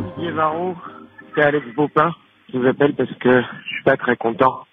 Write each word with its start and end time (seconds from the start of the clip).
Didier 0.00 0.30
Varro, 0.32 0.76
c'est 1.34 1.42
Alex 1.42 1.66
Bopin. 1.74 2.12
Je 2.52 2.58
vous 2.58 2.66
appelle 2.66 2.94
parce 2.94 3.12
que 3.14 3.40
je 3.40 3.68
suis 3.68 3.82
pas 3.84 3.96
très 3.96 4.16
content. 4.16 4.64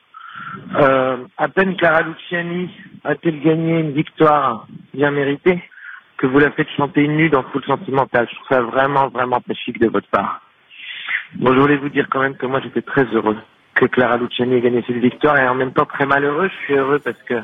Euh, 0.75 1.17
à 1.37 1.47
peine 1.47 1.75
Clara 1.77 2.01
Luciani 2.01 2.69
a-t-elle 3.03 3.41
gagné 3.41 3.79
une 3.79 3.91
victoire 3.91 4.67
bien 4.93 5.11
méritée 5.11 5.61
que 6.17 6.27
vous 6.27 6.39
la 6.39 6.51
faites 6.51 6.69
chanter 6.75 7.07
nue 7.07 7.29
dans 7.29 7.43
Full 7.43 7.63
Sentimental. 7.65 8.27
Je 8.29 8.35
trouve 8.35 8.47
ça 8.49 8.61
vraiment, 8.61 9.07
vraiment 9.09 9.39
pas 9.39 9.53
chic 9.53 9.79
de 9.79 9.87
votre 9.87 10.07
part. 10.09 10.41
Bon, 11.35 11.53
je 11.53 11.59
voulais 11.59 11.77
vous 11.77 11.89
dire 11.89 12.07
quand 12.09 12.21
même 12.21 12.35
que 12.35 12.45
moi 12.45 12.59
j'étais 12.61 12.81
très 12.81 13.05
heureux 13.05 13.37
que 13.75 13.85
Clara 13.85 14.17
Luciani 14.17 14.55
ait 14.55 14.61
gagné 14.61 14.83
cette 14.85 14.97
victoire 14.97 15.37
et 15.37 15.47
en 15.47 15.55
même 15.55 15.73
temps 15.73 15.85
très 15.85 16.05
malheureux. 16.05 16.49
Je 16.49 16.65
suis 16.65 16.75
heureux 16.75 16.99
parce 16.99 17.21
que 17.23 17.41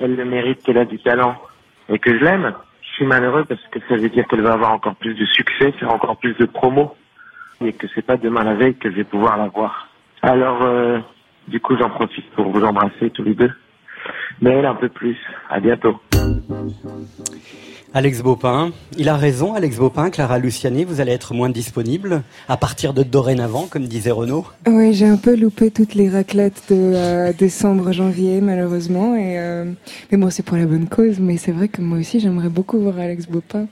elle 0.00 0.16
le 0.16 0.24
mérite, 0.24 0.62
qu'elle 0.62 0.78
a 0.78 0.84
du 0.84 0.98
talent 0.98 1.40
et 1.88 1.98
que 1.98 2.18
je 2.18 2.24
l'aime. 2.24 2.54
Je 2.82 2.88
suis 2.96 3.06
malheureux 3.06 3.44
parce 3.44 3.62
que 3.70 3.78
ça 3.88 3.96
veut 3.96 4.08
dire 4.08 4.26
qu'elle 4.26 4.42
va 4.42 4.52
avoir 4.52 4.72
encore 4.72 4.96
plus 4.96 5.14
de 5.14 5.24
succès, 5.26 5.72
faire 5.72 5.92
encore 5.92 6.16
plus 6.18 6.34
de 6.34 6.46
promos 6.46 6.94
et 7.60 7.72
que 7.72 7.86
c'est 7.94 8.04
pas 8.04 8.16
demain 8.16 8.44
la 8.44 8.54
veille 8.54 8.74
que 8.74 8.90
je 8.90 8.96
vais 8.96 9.04
pouvoir 9.04 9.36
la 9.36 9.48
voir. 9.48 9.88
Alors, 10.22 10.62
euh, 10.62 10.98
du 11.48 11.60
coup, 11.60 11.76
j'en 11.76 11.90
profite 11.90 12.30
pour 12.30 12.50
vous 12.50 12.64
embrasser 12.64 13.10
tous 13.10 13.22
les 13.22 13.34
deux. 13.34 13.52
Mais 14.40 14.50
elle 14.50 14.66
un 14.66 14.74
peu 14.74 14.88
plus. 14.88 15.16
À 15.48 15.60
bientôt. 15.60 16.00
Alex 17.96 18.22
Baupin, 18.22 18.72
il 18.98 19.08
a 19.08 19.16
raison, 19.16 19.54
Alex 19.54 19.76
Baupin, 19.76 20.10
Clara 20.10 20.40
Luciani, 20.40 20.84
vous 20.84 21.00
allez 21.00 21.12
être 21.12 21.32
moins 21.32 21.48
disponible 21.48 22.22
à 22.48 22.56
partir 22.56 22.92
de 22.92 23.04
dorénavant, 23.04 23.68
comme 23.70 23.84
disait 23.84 24.10
Renaud. 24.10 24.44
Oui, 24.66 24.94
j'ai 24.94 25.06
un 25.06 25.16
peu 25.16 25.36
loupé 25.36 25.70
toutes 25.70 25.94
les 25.94 26.08
raclettes 26.10 26.60
de 26.70 26.74
euh, 26.76 27.32
décembre, 27.32 27.92
janvier, 27.92 28.40
malheureusement. 28.40 29.14
Et, 29.14 29.38
euh, 29.38 29.66
mais 30.10 30.18
bon, 30.18 30.28
c'est 30.28 30.42
pour 30.42 30.56
la 30.56 30.66
bonne 30.66 30.88
cause. 30.88 31.20
Mais 31.20 31.36
c'est 31.36 31.52
vrai 31.52 31.68
que 31.68 31.80
moi 31.80 31.98
aussi, 31.98 32.18
j'aimerais 32.18 32.48
beaucoup 32.48 32.80
voir 32.80 32.98
Alex 32.98 33.26
Baupin 33.28 33.66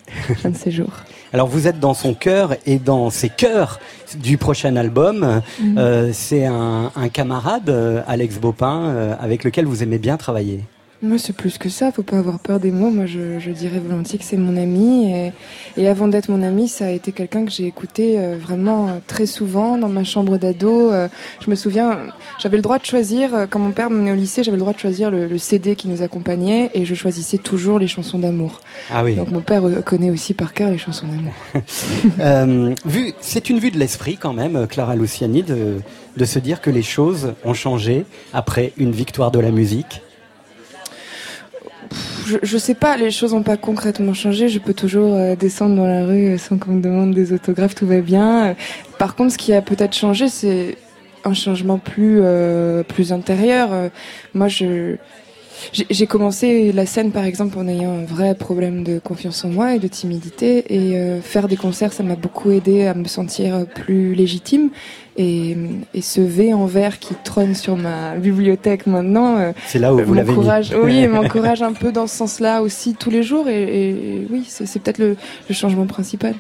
un 0.45 0.51
de 0.51 0.57
ces 0.57 0.70
jours. 0.70 0.93
Alors, 1.33 1.48
vous 1.48 1.67
êtes 1.67 1.81
dans 1.81 1.95
son 1.95 2.15
cœur 2.15 2.55
et 2.65 2.79
dans 2.79 3.11
ses 3.11 3.29
cœurs 3.29 3.81
du 4.17 4.39
prochain 4.39 4.77
album. 4.77 5.43
Mhm. 5.61 5.79
Euh, 5.79 6.11
c'est 6.12 6.45
un, 6.47 6.92
un 6.95 7.09
camarade, 7.09 7.70
euh, 7.70 8.03
Alex 8.07 8.39
Baupin, 8.39 8.83
euh, 8.84 9.14
avec 9.19 9.42
lequel 9.42 9.64
vous 9.64 9.83
aimez 9.83 9.98
bien 9.98 10.17
travailler. 10.17 10.61
Moi, 11.03 11.19
c'est 11.19 11.33
plus 11.33 11.58
que 11.58 11.69
ça. 11.69 11.91
Faut 11.91 12.05
pas 12.05 12.19
avoir 12.19 12.39
peur 12.39 12.61
des 12.61 12.70
mots. 12.70 12.91
Moi, 12.91 13.06
je, 13.06 13.41
je 13.41 13.50
dirais 13.50 13.81
volontiers 13.81 14.20
que 14.20 14.25
c'est 14.25 14.36
mon 14.36 14.56
ami. 14.56 15.12
Et, 15.12 15.33
et 15.77 15.89
avant 15.89 16.06
d'être 16.06 16.28
mon 16.28 16.42
ami, 16.45 16.69
ça 16.69 16.86
a 16.86 16.91
été 16.91 17.11
quelqu'un 17.11 17.45
que 17.45 17.50
j'ai 17.50 17.67
écouté 17.67 18.20
euh, 18.20 18.36
vraiment 18.41 18.86
euh, 18.86 18.92
très 19.08 19.27
souvent 19.27 19.77
dans 19.78 19.89
ma 19.89 20.05
chambre 20.05 20.39
d'ado. 20.39 20.92
Euh, 20.92 21.08
je 21.45 21.50
me 21.50 21.56
souviens, 21.56 21.98
j'avais 22.39 22.56
le 22.56 22.62
droit 22.62 22.78
de 22.78 22.84
choisir, 22.84 23.48
quand 23.50 23.58
mon 23.58 23.73
père 23.73 23.91
m'emmenait 23.91 24.12
au 24.12 24.14
lycée, 24.14 24.45
j'avais 24.45 24.56
le 24.56 24.61
droit 24.61 24.75
de 24.75 24.78
choisir 24.78 25.11
le, 25.11 25.27
le 25.27 25.39
CD 25.39 25.75
qui 25.75 25.89
nous 25.89 26.03
accompagnait 26.03 26.70
et 26.73 26.84
je 26.84 26.95
choisissais 26.95 27.39
toujours 27.39 27.80
les 27.80 27.89
chansons 27.89 28.20
d'amour. 28.20 28.61
Ah 28.89 29.03
oui. 29.03 29.17
Donc 29.17 29.33
mon 29.33 29.41
père 29.41 29.64
connaît 29.84 30.11
aussi 30.11 30.34
par 30.34 30.55
cœur 30.55 30.70
les 30.70 30.78
chansons 30.78 31.06
d'amour. 31.08 32.75
C'est 33.20 33.50
une 33.50 33.58
vue 33.58 33.73
de 33.73 33.78
l'esprit 33.78 34.19
quand 34.19 34.34
même, 34.34 34.69
Clara 34.69 34.95
Luciani, 34.95 35.42
de, 35.42 35.80
de 36.17 36.25
se 36.25 36.39
dire 36.39 36.61
que 36.61 36.70
les 36.70 36.83
choses 36.83 37.34
ont 37.45 37.55
changé 37.55 38.05
après 38.33 38.73
une 38.77 38.92
victoire 38.92 39.33
de 39.33 39.41
la 39.41 39.50
musique. 39.50 40.03
Je, 42.27 42.39
je 42.43 42.59
sais 42.59 42.75
pas, 42.75 42.97
les 42.97 43.11
choses 43.11 43.35
n'ont 43.35 43.43
pas 43.43 43.57
concrètement 43.57 44.15
changé. 44.15 44.48
Je 44.48 44.59
peux 44.59 44.75
toujours 44.75 45.15
euh, 45.15 45.37
descendre 45.37 45.77
dans 45.77 45.87
la 45.87 46.05
rue 46.05 46.29
euh, 46.29 46.39
sans 46.39 46.59
qu'on 46.59 46.73
me 46.73 46.83
demande 46.83 47.15
des 47.15 47.33
autographes, 47.33 47.75
tout 47.75 47.87
va 47.87 48.01
bien. 48.01 48.47
Euh, 48.47 48.55
Par 48.98 49.15
contre, 49.15 49.33
ce 49.33 49.39
qui 49.39 49.53
a 49.53 49.62
peut-être 49.62 49.95
changé, 49.95 50.29
c'est 50.29 50.77
un 51.25 51.35
changement 51.35 51.79
plus 51.79 52.20
euh, 52.23 52.83
plus 52.83 53.13
intérieur. 53.13 53.70
Moi, 54.35 54.48
je 54.48 54.97
j'ai 55.73 56.07
commencé 56.07 56.73
la 56.73 56.87
scène 56.87 57.13
par 57.13 57.25
exemple 57.25 57.59
en 57.59 57.69
ayant 57.69 57.93
un 57.93 58.05
vrai 58.05 58.35
problème 58.35 58.83
de 58.83 58.98
confiance 58.98 59.45
en 59.45 59.48
moi 59.48 59.75
et 59.75 59.79
de 59.79 59.89
timidité 59.89 60.65
et 60.75 60.97
euh, 60.97 61.20
faire 61.20 61.48
des 61.48 61.57
concerts 61.57 61.93
ça 61.93 62.03
m'a 62.03 62.17
beaucoup 62.17 62.51
aidé 62.51 62.87
à 62.87 62.95
me 62.95 63.05
sentir 63.05 63.67
plus 63.67 64.15
légitime 64.15 64.70
et, 65.16 65.56
et 65.94 66.00
ce 66.00 66.20
V 66.20 66.55
en 66.55 66.66
verre 66.66 66.98
qui 66.98 67.14
trône 67.22 67.55
sur 67.55 67.77
ma 67.77 68.16
bibliothèque 68.16 68.86
maintenant 68.86 69.36
euh, 69.38 69.52
C'est 69.66 69.78
là 69.78 69.92
où 69.92 69.98
vous 70.02 70.14
l'avez 70.14 70.34
mis. 70.34 70.74
oui 70.83 71.06
m'encourage 71.08 71.62
un 71.62 71.73
peu 71.73 71.92
dans 71.92 72.06
ce 72.06 72.17
sens-là 72.17 72.62
aussi 72.62 72.95
tous 72.95 73.11
les 73.11 73.22
jours 73.22 73.48
et, 73.48 74.27
oui 74.30 74.45
c'est 74.48 74.80
peut-être 74.83 74.98
le, 74.98 75.17
le 75.48 75.55
changement 75.55 75.86
principal 75.86 76.34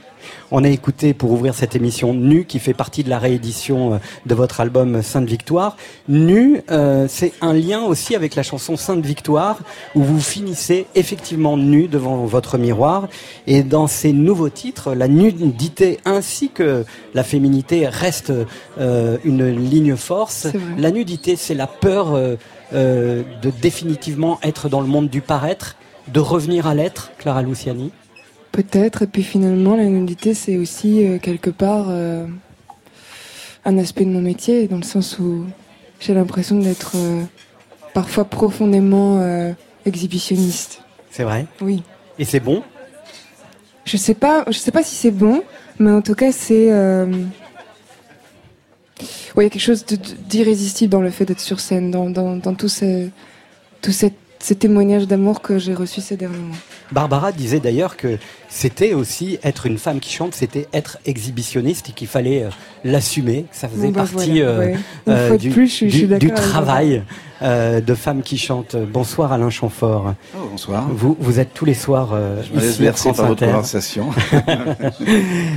On 0.50 0.64
a 0.64 0.68
écouté 0.68 1.14
pour 1.14 1.32
ouvrir 1.32 1.54
cette 1.54 1.76
émission 1.76 2.14
Nu, 2.14 2.44
qui 2.44 2.58
fait 2.58 2.74
partie 2.74 3.04
de 3.04 3.10
la 3.10 3.18
réédition 3.18 3.94
euh, 3.94 3.98
de 4.26 4.34
votre 4.34 4.60
album 4.60 5.02
Sainte 5.02 5.26
Victoire. 5.26 5.76
Nu, 6.08 6.62
euh, 6.70 7.06
c'est 7.08 7.32
un 7.40 7.52
lien 7.52 7.82
aussi 7.82 8.14
avec 8.14 8.34
la 8.34 8.42
chanson 8.42 8.76
Sainte 8.76 9.04
Victoire, 9.04 9.58
où 9.94 10.02
vous 10.02 10.20
finissez 10.20 10.86
effectivement 10.94 11.56
nu 11.56 11.88
devant 11.88 12.24
votre 12.24 12.58
miroir. 12.58 13.08
Et 13.46 13.62
dans 13.62 13.86
ces 13.86 14.12
nouveaux 14.12 14.50
titres, 14.50 14.94
la 14.94 15.08
nudité 15.08 15.98
ainsi 16.04 16.50
que 16.50 16.84
la 17.14 17.24
féminité 17.24 17.86
reste 17.86 18.32
euh, 18.78 19.18
une 19.24 19.48
ligne 19.50 19.96
force. 19.96 20.48
La 20.78 20.90
nudité, 20.90 21.36
c'est 21.36 21.54
la 21.54 21.66
peur 21.66 22.14
euh, 22.14 22.36
euh, 22.72 23.22
de 23.42 23.50
définitivement 23.50 24.38
être 24.42 24.68
dans 24.68 24.80
le 24.80 24.86
monde 24.86 25.08
du 25.08 25.20
paraître, 25.20 25.76
de 26.08 26.20
revenir 26.20 26.66
à 26.66 26.74
l'être, 26.74 27.12
Clara 27.18 27.42
Luciani. 27.42 27.92
Peut-être, 28.50 29.02
et 29.02 29.06
puis 29.06 29.22
finalement, 29.22 29.76
la 29.76 29.84
nudité, 29.84 30.34
c'est 30.34 30.56
aussi 30.56 31.06
quelque 31.22 31.50
part 31.50 31.88
un 33.64 33.78
aspect 33.78 34.04
de 34.04 34.10
mon 34.10 34.20
métier, 34.20 34.68
dans 34.68 34.76
le 34.76 34.82
sens 34.82 35.18
où 35.18 35.46
j'ai 36.00 36.12
l'impression 36.12 36.58
d'être 36.58 36.96
parfois 37.94 38.24
profondément 38.24 39.54
exhibitionniste. 39.86 40.82
C'est 41.10 41.22
vrai? 41.22 41.46
Oui. 41.62 41.82
Et 42.18 42.26
c'est 42.26 42.40
bon? 42.40 42.62
Je 43.86 43.96
sais 43.96 44.14
pas, 44.14 44.44
je 44.48 44.58
sais 44.58 44.70
pas 44.70 44.82
si 44.82 44.96
c'est 44.96 45.10
bon, 45.10 45.42
mais 45.78 45.90
en 45.90 46.02
tout 46.02 46.14
cas, 46.14 46.30
c'est. 46.30 46.68
Ouais, 49.36 49.44
il 49.44 49.46
y 49.46 49.46
a 49.46 49.50
quelque 49.50 49.60
chose 49.62 49.84
d'irrésistible 50.28 50.90
dans 50.90 51.00
le 51.00 51.10
fait 51.10 51.24
d'être 51.24 51.40
sur 51.40 51.60
scène, 51.60 51.90
dans, 51.90 52.10
dans, 52.10 52.36
dans 52.36 52.54
tout, 52.54 52.68
ce, 52.68 53.08
tout 53.80 53.92
cette- 53.92 54.14
ces 54.42 54.56
témoignages 54.56 55.06
d'amour 55.06 55.40
que 55.40 55.56
j'ai 55.58 55.72
reçus 55.72 56.00
ces 56.00 56.16
derniers 56.16 56.36
mois. 56.36 56.56
Barbara 56.90 57.30
disait 57.30 57.60
d'ailleurs 57.60 57.96
que 57.96 58.18
c'était 58.48 58.92
aussi 58.92 59.38
être 59.44 59.66
une 59.66 59.78
femme 59.78 60.00
qui 60.00 60.12
chante, 60.12 60.34
c'était 60.34 60.66
être 60.72 60.98
exhibitionniste 61.06 61.90
et 61.90 61.92
qu'il 61.92 62.08
fallait 62.08 62.42
euh, 62.42 62.48
l'assumer, 62.84 63.46
que 63.50 63.56
ça 63.56 63.68
faisait 63.68 63.86
Bon, 63.86 63.92
bah, 63.92 64.00
partie 64.00 64.40
voilà, 64.42 64.50
euh, 64.50 64.58
ouais. 64.58 64.76
Euh, 65.08 65.36
du, 65.38 65.50
plus, 65.50 65.68
je 65.68 65.88
je 65.88 66.28
travail 66.28 67.02
euh, 67.40 67.80
de 67.80 67.94
femmes 67.94 68.22
qui 68.22 68.36
chantent. 68.36 68.76
Bonsoir 68.76 69.32
Alain 69.32 69.48
Chamfort. 69.48 70.14
Oh, 70.36 70.48
bonsoir. 70.50 70.88
Vous, 70.90 71.16
vous 71.20 71.38
êtes 71.38 71.54
tous 71.54 71.64
les 71.64 71.74
soirs 71.74 72.10
euh, 72.12 72.42
Je 72.42 72.60
ici 72.60 72.86
France 72.86 73.16
par 73.16 73.28
votre 73.28 73.46
conversation. 73.46 74.10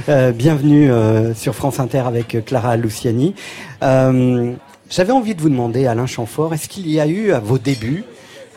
Euh, 0.09 0.31
bienvenue 0.31 0.91
euh, 0.91 1.33
sur 1.33 1.55
France 1.55 1.79
Inter 1.79 1.99
avec 1.99 2.45
Clara 2.45 2.77
Luciani. 2.77 3.33
Euh, 3.81 4.53
J'avais 4.89 5.11
envie 5.11 5.33
de 5.33 5.41
vous 5.41 5.49
demander, 5.49 5.87
Alain 5.87 6.05
Chamfort, 6.05 6.53
est-ce 6.53 6.69
qu'il 6.69 6.89
y 6.89 6.99
a 6.99 7.07
eu 7.07 7.31
à 7.31 7.39
vos 7.39 7.57
débuts 7.57 8.03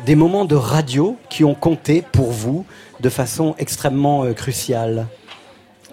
des 0.06 0.14
moments 0.14 0.44
de 0.44 0.54
radio 0.54 1.16
qui 1.28 1.44
ont 1.44 1.54
compté 1.54 2.02
pour 2.12 2.30
vous 2.30 2.64
de 3.00 3.08
façon 3.08 3.54
extrêmement 3.58 4.24
euh, 4.24 4.32
cruciale 4.32 5.06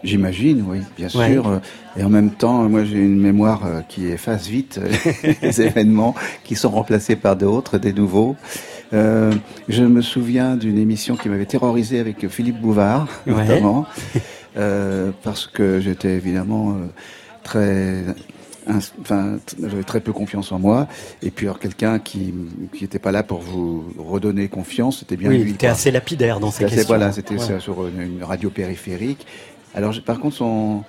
J'imagine, 0.04 0.64
oui, 0.68 0.82
bien 0.98 1.08
Ouais. 1.16 1.34
sûr. 1.34 1.48
Euh, 1.48 1.58
Et 1.98 2.04
en 2.04 2.10
même 2.10 2.30
temps, 2.32 2.70
moi, 2.70 2.84
j'ai 2.84 2.98
une 3.00 3.20
mémoire 3.20 3.66
euh, 3.66 3.82
qui 3.88 4.06
efface 4.08 4.46
vite 4.48 4.80
les 5.42 5.62
événements 5.62 6.14
qui 6.44 6.56
sont 6.56 6.70
remplacés 6.70 7.16
par 7.16 7.36
d'autres, 7.36 7.80
des 7.80 7.92
nouveaux. 7.94 8.36
Euh, 8.94 9.34
je 9.68 9.84
me 9.84 10.02
souviens 10.02 10.58
d'une 10.58 10.78
émission 10.78 11.16
qui 11.16 11.28
m'avait 11.28 11.48
terrorisé 11.48 12.00
avec 12.00 12.28
Philippe 12.28 12.60
Bouvard, 12.62 13.08
Ouais. 13.26 13.34
notamment, 13.34 13.86
euh, 14.58 15.10
parce 15.24 15.48
que 15.48 15.80
j'étais 15.80 16.10
évidemment 16.12 16.76
très 17.44 18.04
enfin, 18.68 19.38
j'avais 19.62 19.84
très 19.84 20.00
peu 20.02 20.12
confiance 20.14 20.52
en 20.52 20.60
moi. 20.60 20.88
Et 21.22 21.32
puis, 21.32 21.46
alors, 21.48 21.60
quelqu'un 21.60 22.00
qui 22.00 22.34
qui 22.74 22.84
n'était 22.84 23.00
pas 23.00 23.12
là 23.12 23.24
pour 23.24 23.40
vous 23.40 23.84
redonner 23.98 24.48
confiance, 24.48 25.00
c'était 25.00 25.18
bien 25.18 25.30
Oui, 25.30 25.38
lui. 25.40 25.50
il 25.52 25.54
était 25.56 25.68
assez 25.68 25.92
lapidaire 25.92 26.40
dans 26.40 26.52
ses 26.52 26.58
C'était 26.58 26.66
assez- 26.66 26.76
questions. 26.78 26.96
Voilà, 26.96 27.12
c'était 27.12 27.36
Ouais. 27.38 27.60
sur 27.60 27.88
une, 27.88 28.02
une 28.02 28.24
radio 28.24 28.50
périphérique. 28.50 29.26
Alors, 29.74 29.94
par 30.06 30.20
contre, 30.20 30.36
son, 30.38 30.84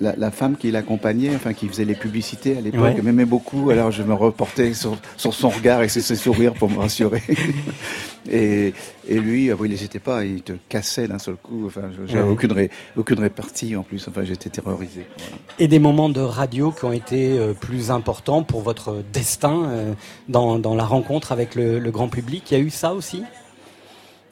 la, 0.00 0.14
la 0.16 0.30
femme 0.30 0.56
qui 0.56 0.70
l'accompagnait, 0.70 1.34
enfin 1.34 1.52
qui 1.52 1.66
faisait 1.68 1.84
les 1.84 1.94
publicités 1.96 2.56
à 2.56 2.60
l'époque, 2.60 2.80
Ouais. 2.80 3.02
m'aimait 3.02 3.24
beaucoup. 3.24 3.70
Alors, 3.70 3.90
je 3.90 4.02
me 4.02 4.14
reportais 4.14 4.72
sur, 4.74 4.96
sur 5.16 5.34
son 5.34 5.48
regard 5.48 5.82
et 5.82 5.88
ses 5.88 6.00
sourires 6.14 6.54
pour 6.54 6.70
me 6.70 6.78
rassurer. 6.78 7.22
et, 8.30 8.74
et 9.08 9.18
lui, 9.18 9.50
ah 9.50 9.54
oui, 9.58 9.68
il 9.68 9.70
n'hésitait 9.72 9.98
pas, 9.98 10.24
il 10.24 10.42
te 10.42 10.52
cassait 10.68 11.08
d'un 11.08 11.18
seul 11.18 11.36
coup. 11.36 11.64
Enfin, 11.66 11.82
j'avais 12.06 12.22
Ouais. 12.22 12.28
aucune, 12.30 12.52
ré- 12.52 12.70
aucune 12.96 13.18
répartie 13.20 13.74
en 13.76 13.82
plus. 13.82 14.06
Enfin, 14.08 14.22
j'étais 14.24 14.50
terrorisé. 14.50 15.06
Voilà. 15.18 15.36
Et 15.58 15.68
des 15.68 15.78
moments 15.78 16.08
de 16.08 16.20
radio 16.20 16.70
qui 16.70 16.84
ont 16.84 16.92
été 16.92 17.38
euh, 17.38 17.52
plus 17.54 17.90
importants 17.90 18.42
pour 18.42 18.60
votre 18.62 19.02
destin 19.12 19.64
euh, 19.68 19.92
dans, 20.28 20.58
dans 20.58 20.74
la 20.74 20.84
rencontre 20.84 21.32
avec 21.32 21.54
le, 21.54 21.78
le 21.78 21.90
grand 21.90 22.08
public? 22.08 22.50
Il 22.50 22.54
y 22.58 22.60
a 22.60 22.64
eu 22.64 22.70
ça 22.70 22.94
aussi? 22.94 23.22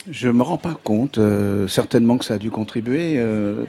Je 0.09 0.29
me 0.29 0.43
rends 0.43 0.59
pas 0.59 0.79
compte. 0.85 1.19
euh, 1.19 1.67
certainement 1.67 2.19
que 2.19 2.25
ça 2.25 2.35
a 2.35 2.39
dû 2.39 2.51
contribuer. 2.51 3.15
euh, 3.17 3.65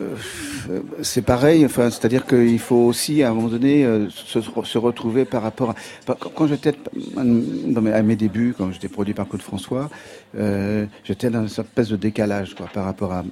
euh, 0.00 0.80
c'est 1.02 1.22
pareil. 1.22 1.64
Enfin, 1.64 1.90
c'est-à-dire 1.90 2.26
qu'il 2.26 2.58
faut 2.58 2.76
aussi, 2.76 3.22
à 3.22 3.30
un 3.30 3.34
moment 3.34 3.48
donné, 3.48 3.84
euh, 3.84 4.08
se, 4.10 4.40
se 4.40 4.78
retrouver 4.78 5.24
par 5.24 5.42
rapport. 5.42 5.74
À, 6.08 6.14
quand 6.14 6.46
j'étais 6.46 6.74
à 7.16 8.02
mes 8.02 8.16
débuts, 8.16 8.54
quand 8.56 8.72
j'étais 8.72 8.88
produit 8.88 9.14
par 9.14 9.28
Claude 9.28 9.42
François, 9.42 9.90
euh, 10.38 10.86
j'étais 11.04 11.30
dans 11.30 11.40
une 11.40 11.46
espèce 11.46 11.88
de 11.88 11.96
décalage, 11.96 12.54
quoi, 12.54 12.68
par 12.72 12.84
rapport 12.84 13.12
à, 13.12 13.24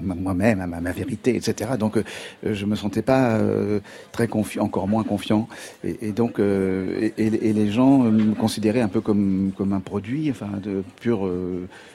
moi-même, 0.00 0.60
à, 0.60 0.66
ma, 0.66 0.92
vérité, 0.92 1.36
etc. 1.36 1.72
Donc, 1.78 1.96
euh, 1.96 2.02
je 2.44 2.64
me 2.66 2.76
sentais 2.76 3.02
pas 3.02 3.36
euh, 3.36 3.80
très 4.12 4.28
confiant, 4.28 4.64
encore 4.64 4.88
moins 4.88 5.04
confiant. 5.04 5.48
Et, 5.84 6.12
donc, 6.12 6.38
et, 6.38 7.12
les 7.18 7.70
gens 7.70 7.98
me 7.98 8.34
considéraient 8.34 8.80
un 8.80 8.88
peu 8.88 9.00
comme 9.00 9.52
comme 9.56 9.72
un 9.72 9.80
produit, 9.80 10.30
enfin, 10.30 10.50
de 10.62 10.82
pure 11.00 11.30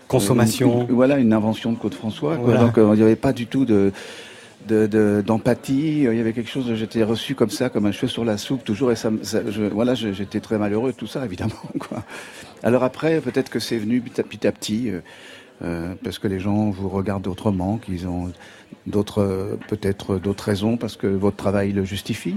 consommation. 0.08 0.88
voilà, 0.90 1.18
une 1.18 1.34
invention 1.34 1.72
de 1.72 1.78
Claude 1.78 1.94
François. 1.94 2.38
Donc, 2.38 2.74
il 2.78 2.84
n'y 2.84 3.02
avait 3.02 3.16
pas 3.16 3.34
du 3.34 3.48
tout 3.48 3.66
de 3.66 3.92
d'empathie. 4.68 6.04
il 6.04 6.16
y 6.16 6.20
avait 6.20 6.34
quelque 6.34 6.50
chose, 6.50 6.74
j'étais 6.76 7.04
reçu 7.04 7.36
comme 7.36 7.50
ça, 7.50 7.70
comme 7.70 7.86
un 7.86 7.92
cheveu 7.92 8.08
sur 8.08 8.26
la 8.26 8.38
soupe, 8.38 8.64
toujours. 8.64 8.92
Et 8.92 8.96
ça, 8.96 9.12
je, 9.24 9.64
voilà, 9.64 9.94
j'étais 9.96 10.40
très 10.40 10.58
malheureux, 10.58 10.94
tout 10.94 11.08
ça, 11.08 11.26
évidemment. 11.26 11.52
Quoi. 11.80 12.04
Alors 12.64 12.84
après, 12.84 13.20
peut-être 13.20 13.50
que 13.50 13.60
c'est 13.60 13.78
venu 13.78 14.02
petit 14.02 14.48
à 14.48 14.52
petit, 14.52 14.92
euh, 15.64 15.94
parce 16.04 16.20
que 16.20 16.28
les 16.28 16.40
gens 16.40 16.70
vous 16.70 16.90
regardent 16.90 17.28
autrement, 17.28 17.78
qu'ils 17.78 18.08
ont 18.08 18.32
d'autres, 18.88 19.58
peut-être 19.68 20.18
d'autres 20.18 20.44
raisons, 20.44 20.78
parce 20.78 20.98
que 20.98 21.08
votre 21.08 21.38
travail 21.38 21.72
le 21.72 21.86
justifie. 21.86 22.36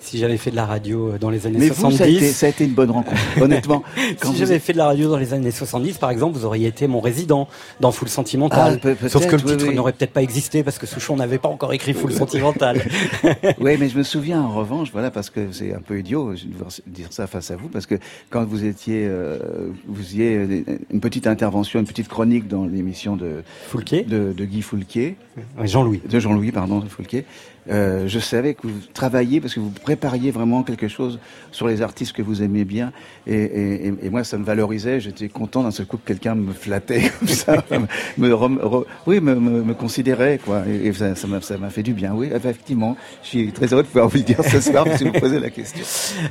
Si 0.00 0.18
j'avais 0.18 0.36
fait 0.36 0.50
de 0.50 0.56
la 0.56 0.66
radio 0.66 1.12
dans 1.18 1.30
les 1.30 1.46
années 1.46 1.58
Mais 1.58 1.68
70. 1.68 1.96
ça, 1.96 2.04
a 2.04 2.06
été, 2.06 2.32
ça 2.32 2.46
a 2.46 2.48
été 2.48 2.64
une 2.64 2.72
bonne 2.72 2.90
rencontre, 2.90 3.20
honnêtement. 3.40 3.82
si 4.22 4.36
j'avais 4.36 4.58
fait 4.58 4.72
de 4.72 4.78
la 4.78 4.86
radio 4.86 5.08
dans 5.10 5.16
les 5.16 5.34
années 5.34 5.50
70, 5.50 5.98
par 5.98 6.10
exemple, 6.10 6.36
vous 6.38 6.44
auriez 6.44 6.68
été 6.68 6.86
mon 6.86 7.00
résident 7.00 7.48
dans 7.80 7.92
Full 7.92 8.08
Sentimental. 8.08 8.80
Ah, 8.84 9.08
Sauf 9.08 9.26
que 9.26 9.36
le 9.36 9.42
titre 9.42 9.72
n'aurait 9.72 9.92
peut-être 9.92 10.12
pas 10.12 10.22
existé 10.22 10.62
parce 10.62 10.78
que 10.78 10.86
Souchon 10.86 11.16
n'avait 11.16 11.38
pas 11.38 11.48
encore 11.48 11.72
écrit 11.72 11.92
Full 11.92 12.12
Sentimental. 12.12 12.82
oui, 13.60 13.76
mais 13.78 13.88
je 13.88 13.98
me 13.98 14.02
souviens 14.02 14.40
en 14.40 14.50
revanche, 14.50 14.90
voilà, 14.92 15.10
parce 15.10 15.30
que 15.30 15.52
c'est 15.52 15.74
un 15.74 15.80
peu 15.80 15.98
idiot 15.98 16.32
de 16.34 16.38
dire 16.86 17.08
ça 17.10 17.26
face 17.26 17.50
à 17.50 17.56
vous, 17.56 17.68
parce 17.68 17.86
que 17.86 17.96
quand 18.30 18.44
vous 18.44 18.64
étiez, 18.64 19.06
euh, 19.08 19.70
vous 19.86 20.14
ayez 20.14 20.64
une 20.90 21.00
petite 21.00 21.26
intervention, 21.26 21.80
une 21.80 21.86
petite 21.86 22.08
chronique 22.08 22.48
dans 22.48 22.64
l'émission 22.64 23.16
de, 23.16 23.42
de, 23.74 24.32
de 24.32 24.44
Guy 24.44 24.62
Foulquier. 24.62 25.16
Jean-Louis. 25.62 26.02
De 26.08 26.18
Jean-Louis, 26.18 26.52
pardon, 26.52 26.80
de 26.80 26.88
Foulquier. 26.88 27.24
Euh, 27.70 28.08
je 28.08 28.18
savais 28.18 28.54
que 28.54 28.66
vous 28.66 28.80
travailliez 28.92 29.40
parce 29.40 29.54
que 29.54 29.60
vous 29.60 29.70
prépariez 29.70 30.30
vraiment 30.30 30.62
quelque 30.62 30.88
chose 30.88 31.18
sur 31.52 31.68
les 31.68 31.82
artistes 31.82 32.12
que 32.12 32.22
vous 32.22 32.42
aimiez 32.42 32.64
bien. 32.64 32.92
Et, 33.26 33.34
et, 33.34 33.94
et 34.02 34.10
moi, 34.10 34.24
ça 34.24 34.38
me 34.38 34.44
valorisait. 34.44 35.00
J'étais 35.00 35.28
content 35.28 35.62
d'un 35.62 35.70
seul 35.70 35.86
coup 35.86 35.96
que 35.96 36.06
quelqu'un 36.06 36.34
me 36.34 36.52
flattait 36.52 37.10
comme 37.18 37.28
ça, 37.28 37.64
me, 38.18 38.34
oui, 39.06 39.20
me, 39.20 39.34
me, 39.34 39.62
me, 39.62 39.74
considérait 39.74 40.38
quoi. 40.38 40.62
Et, 40.66 40.92
ça, 40.92 41.14
ça 41.14 41.26
m'a 41.26 41.70
fait 41.70 41.82
du 41.82 41.92
bien. 41.92 42.12
Oui, 42.14 42.30
effectivement, 42.34 42.96
je 43.22 43.28
suis 43.28 43.52
très 43.52 43.72
heureux 43.72 43.82
de 43.82 43.88
pouvoir 43.88 44.08
vous 44.08 44.16
le 44.16 44.22
dire 44.24 44.42
ce 44.44 44.60
soir 44.70 44.86
si 44.96 45.04
vous 45.04 45.12
posez 45.12 45.38
la 45.38 45.50
question. 45.50 45.84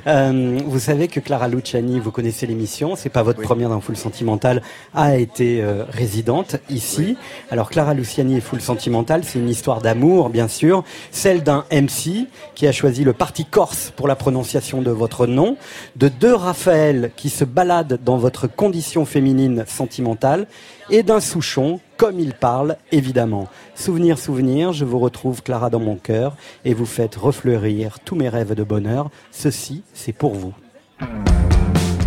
Euh, 0.08 0.60
vous 0.66 0.80
savez 0.80 1.08
que 1.08 1.20
Clara 1.20 1.48
Luciani, 1.48 2.00
vous 2.00 2.12
connaissez 2.12 2.48
l'émission. 2.48 2.96
C'est 2.96 3.10
pas 3.10 3.24
votre 3.24 3.42
première 3.42 3.70
dans 3.70 3.82
Full 3.82 3.98
Sentimental, 3.98 4.62
a 4.94 5.18
été 5.18 5.62
euh, 5.62 5.84
résidente 5.90 6.58
ici. 6.70 7.18
Alors 7.50 7.70
Clara 7.70 7.94
Luciani 7.94 8.38
et 8.38 8.42
Full 8.42 8.62
Sentimental, 8.62 9.24
c'est 9.24 9.40
une 9.40 9.50
histoire 9.50 9.82
d'amour, 9.82 10.30
bien 10.30 10.48
sûr 10.48 10.84
celle 11.30 11.44
d'un 11.44 11.64
MC 11.72 12.28
qui 12.56 12.66
a 12.66 12.72
choisi 12.72 13.04
le 13.04 13.14
parti 13.14 13.46
corse 13.46 13.94
pour 13.96 14.08
la 14.08 14.16
prononciation 14.16 14.82
de 14.82 14.90
votre 14.90 15.28
nom, 15.28 15.58
de 15.96 16.08
deux 16.08 16.34
Raphaël 16.34 17.12
qui 17.16 17.30
se 17.30 17.46
baladent 17.46 18.00
dans 18.04 18.18
votre 18.18 18.48
condition 18.48 19.06
féminine 19.06 19.64
sentimentale, 19.68 20.48
et 20.90 21.04
d'un 21.04 21.20
Souchon, 21.20 21.82
comme 21.98 22.20
il 22.20 22.34
parle, 22.34 22.78
évidemment. 22.92 23.48
Souvenir, 23.76 24.18
souvenir, 24.18 24.74
je 24.74 24.86
vous 24.86 24.98
retrouve 24.98 25.44
Clara 25.44 25.70
dans 25.70 25.80
mon 25.80 25.98
cœur, 25.98 26.36
et 26.66 26.74
vous 26.74 26.88
faites 26.88 27.16
refleurir 27.16 28.00
tous 28.04 28.16
mes 28.16 28.28
rêves 28.28 28.56
de 28.56 28.64
bonheur. 28.64 29.12
Ceci, 29.30 29.84
c'est 29.94 30.14
pour 30.14 30.34
vous. 30.34 30.56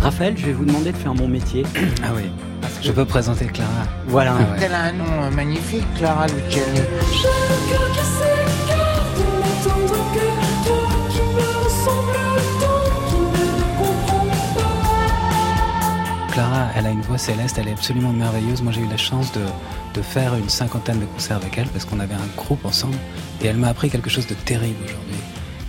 Raphaël, 0.01 0.33
je 0.37 0.47
vais 0.47 0.51
vous 0.51 0.65
demander 0.65 0.91
de 0.91 0.97
faire 0.97 1.15
mon 1.15 1.29
métier. 1.29 1.63
Ah 2.03 2.11
oui. 2.13 2.23
Je 2.81 2.91
peux 2.91 3.05
présenter 3.05 3.45
Clara. 3.45 3.87
Voilà. 4.05 4.35
Ah 4.37 4.57
Elle 4.61 4.73
a 4.73 4.81
un 4.81 4.91
nom 4.91 5.31
magnifique, 5.31 5.85
Clara 5.95 6.27
Luciani. 6.27 6.81
Clara, 16.33 16.69
elle 16.75 16.87
a 16.87 16.89
une 16.89 17.01
voix 17.01 17.19
céleste, 17.19 17.59
elle 17.59 17.67
est 17.67 17.73
absolument 17.73 18.11
merveilleuse. 18.11 18.63
Moi, 18.63 18.71
j'ai 18.71 18.81
eu 18.81 18.87
la 18.87 18.97
chance 18.97 19.31
de, 19.33 20.01
faire 20.01 20.33
une 20.33 20.49
cinquantaine 20.49 20.99
de 20.99 21.05
concerts 21.05 21.37
avec 21.37 21.55
elle 21.59 21.67
parce 21.67 21.85
qu'on 21.85 21.99
avait 21.99 22.15
un 22.15 22.25
groupe 22.35 22.65
ensemble 22.65 22.97
et 23.43 23.45
elle 23.45 23.57
m'a 23.57 23.67
appris 23.67 23.91
quelque 23.91 24.09
chose 24.09 24.25
de 24.25 24.33
terrible 24.33 24.83
aujourd'hui. 24.83 25.15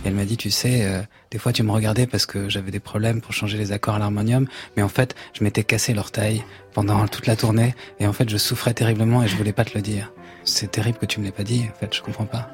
elle 0.06 0.14
m'a 0.14 0.24
dit, 0.24 0.38
tu 0.38 0.50
sais, 0.50 0.86
euh, 0.86 1.02
des 1.30 1.36
fois 1.36 1.52
tu 1.52 1.62
me 1.62 1.70
regardais 1.70 2.06
parce 2.06 2.24
que 2.24 2.48
j'avais 2.48 2.70
des 2.70 2.80
problèmes 2.80 3.20
pour 3.20 3.34
changer 3.34 3.58
les 3.58 3.72
accords 3.72 3.96
à 3.96 3.98
l'harmonium, 3.98 4.48
mais 4.74 4.82
en 4.82 4.88
fait, 4.88 5.14
je 5.34 5.44
m'étais 5.44 5.64
cassé 5.64 5.92
l'orteil 5.92 6.42
pendant 6.72 7.06
toute 7.08 7.26
la 7.26 7.36
tournée 7.36 7.74
et 8.00 8.06
en 8.06 8.14
fait, 8.14 8.30
je 8.30 8.38
souffrais 8.38 8.72
terriblement 8.72 9.22
et 9.22 9.28
je 9.28 9.36
voulais 9.36 9.52
pas 9.52 9.66
te 9.66 9.74
le 9.74 9.82
dire. 9.82 10.14
C'est 10.44 10.70
terrible 10.70 10.96
que 10.96 11.04
tu 11.04 11.20
me 11.20 11.26
l'aies 11.26 11.30
pas 11.30 11.44
dit, 11.44 11.66
en 11.70 11.78
fait, 11.78 11.94
je 11.94 12.00
comprends 12.00 12.24
pas. 12.24 12.48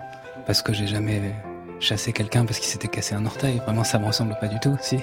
Parce 0.46 0.62
que 0.62 0.72
j'ai 0.72 0.88
jamais 0.88 1.32
chassé 1.78 2.12
quelqu'un 2.12 2.44
parce 2.44 2.58
qu'il 2.58 2.68
s'était 2.68 2.88
cassé 2.88 3.14
un 3.14 3.24
orteil. 3.24 3.58
Vraiment, 3.58 3.84
ça 3.84 4.00
me 4.00 4.06
ressemble 4.06 4.36
pas 4.40 4.48
du 4.48 4.58
tout, 4.58 4.76
si. 4.80 4.98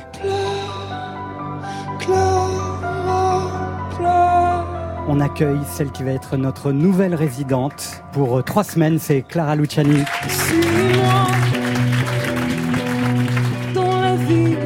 On 5.08 5.20
accueille 5.22 5.60
celle 5.66 5.92
qui 5.92 6.04
va 6.04 6.12
être 6.12 6.38
notre 6.38 6.72
nouvelle 6.72 7.16
résidente 7.16 8.04
pour 8.12 8.38
euh, 8.38 8.42
trois 8.42 8.64
semaines, 8.64 9.00
c'est 9.00 9.22
Clara 9.22 9.56
Luciani. 9.56 10.04
dans 13.74 14.02
la 14.02 14.16
vie 14.16 14.58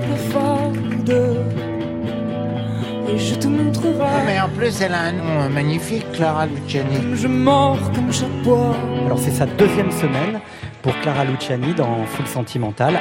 et 3.08 3.18
je 3.18 3.36
te 3.36 3.48
montrerai. 3.48 4.26
Mais 4.26 4.40
en 4.40 4.50
plus, 4.50 4.82
elle 4.82 4.94
a 4.94 5.02
un 5.02 5.12
nom 5.12 5.50
magnifique, 5.50 6.06
Clara 6.14 6.46
Luciani. 6.46 7.16
Je 7.16 7.28
mords 7.28 7.92
comme 7.94 8.12
chapeau. 8.12 8.74
Alors 9.06 9.20
c'est 9.20 9.32
sa 9.32 9.46
deuxième 9.46 9.92
semaine 9.92 10.40
pour 10.82 10.98
Clara 11.02 11.26
Luciani 11.26 11.74
dans 11.74 12.06
Full 12.06 12.28
Sentimental. 12.28 13.00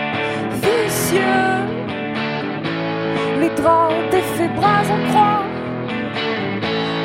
Vicieux, 0.55 1.21
les 3.41 3.51
draps 3.51 3.95
fait 4.37 4.49
bras 4.49 4.83
en 4.91 5.11
croix. 5.11 5.40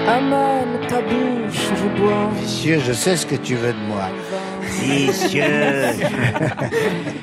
Amène 0.07 0.87
ta 0.87 1.01
bouche, 1.01 1.69
je 1.75 2.01
bois. 2.01 2.29
Vicieux, 2.39 2.79
je 2.79 2.93
sais 2.93 3.17
ce 3.17 3.25
que 3.25 3.35
tu 3.35 3.55
veux 3.55 3.73
de 3.73 3.87
moi. 3.87 4.09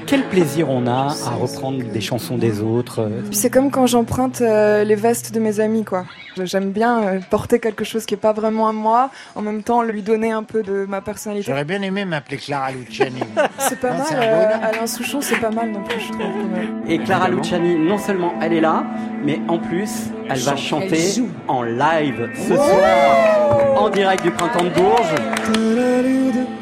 Quel 0.06 0.24
plaisir 0.24 0.68
on 0.70 0.86
a 0.86 1.14
à 1.26 1.30
reprendre 1.30 1.82
des 1.82 2.00
chansons 2.00 2.36
des 2.36 2.60
autres. 2.60 3.10
C'est 3.30 3.50
comme 3.50 3.70
quand 3.70 3.86
j'emprunte 3.86 4.40
euh, 4.40 4.84
les 4.84 4.94
vestes 4.94 5.32
de 5.32 5.40
mes 5.40 5.60
amis, 5.60 5.84
quoi. 5.84 6.04
J'aime 6.42 6.70
bien 6.70 7.02
euh, 7.02 7.20
porter 7.30 7.58
quelque 7.58 7.84
chose 7.84 8.06
qui 8.06 8.14
est 8.14 8.18
pas 8.18 8.32
vraiment 8.32 8.68
à 8.68 8.72
moi, 8.72 9.10
en 9.34 9.42
même 9.42 9.62
temps 9.62 9.82
lui 9.82 10.02
donner 10.02 10.30
un 10.30 10.42
peu 10.42 10.62
de 10.62 10.86
ma 10.88 11.00
personnalité. 11.00 11.46
J'aurais 11.50 11.64
bien 11.64 11.82
aimé 11.82 12.04
m'appeler 12.04 12.38
Clara 12.38 12.72
Luciani. 12.72 13.20
c'est 13.58 13.78
pas 13.78 13.92
mal, 13.92 14.06
euh, 14.14 14.54
Alain 14.62 14.86
Souchon, 14.86 15.20
c'est 15.20 15.36
pas 15.36 15.50
mal 15.50 15.70
non 15.70 15.82
plus, 15.82 16.00
je 16.00 16.12
trouve. 16.12 16.22
Et 16.88 16.98
Clara 16.98 17.28
Luciani, 17.28 17.76
non 17.76 17.98
seulement 17.98 18.34
elle 18.40 18.54
est 18.54 18.60
là, 18.60 18.84
mais 19.24 19.40
en 19.48 19.58
plus, 19.58 19.90
elle 20.28 20.40
va 20.40 20.56
chanter 20.56 21.22
en 21.48 21.62
live 21.62 22.30
ce 22.36 22.54
soir, 22.54 23.76
en 23.76 23.90
direct 23.90 24.22
du 24.22 24.30
printemps 24.30 24.64
de 24.64 24.70
Bourges 24.70 26.61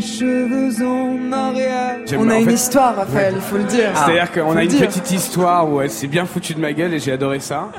cheveux 0.00 0.86
en 0.86 1.32
arrière. 1.32 1.96
On 2.18 2.28
a 2.28 2.38
une 2.38 2.50
histoire, 2.50 2.96
Raphaël, 2.96 3.34
il 3.36 3.42
faut 3.42 3.56
le 3.56 3.64
dire. 3.64 3.90
C'est-à-dire 3.94 4.32
qu'on 4.32 4.56
a 4.56 4.64
une 4.64 4.70
petite 4.70 5.10
histoire 5.10 5.70
où 5.70 5.80
elle 5.80 5.90
s'est 5.90 6.06
bien 6.06 6.26
foutue 6.26 6.54
de 6.54 6.60
ma 6.60 6.72
gueule 6.72 6.94
et 6.94 6.98
j'ai 6.98 7.12
adoré 7.12 7.40
ça. 7.40 7.70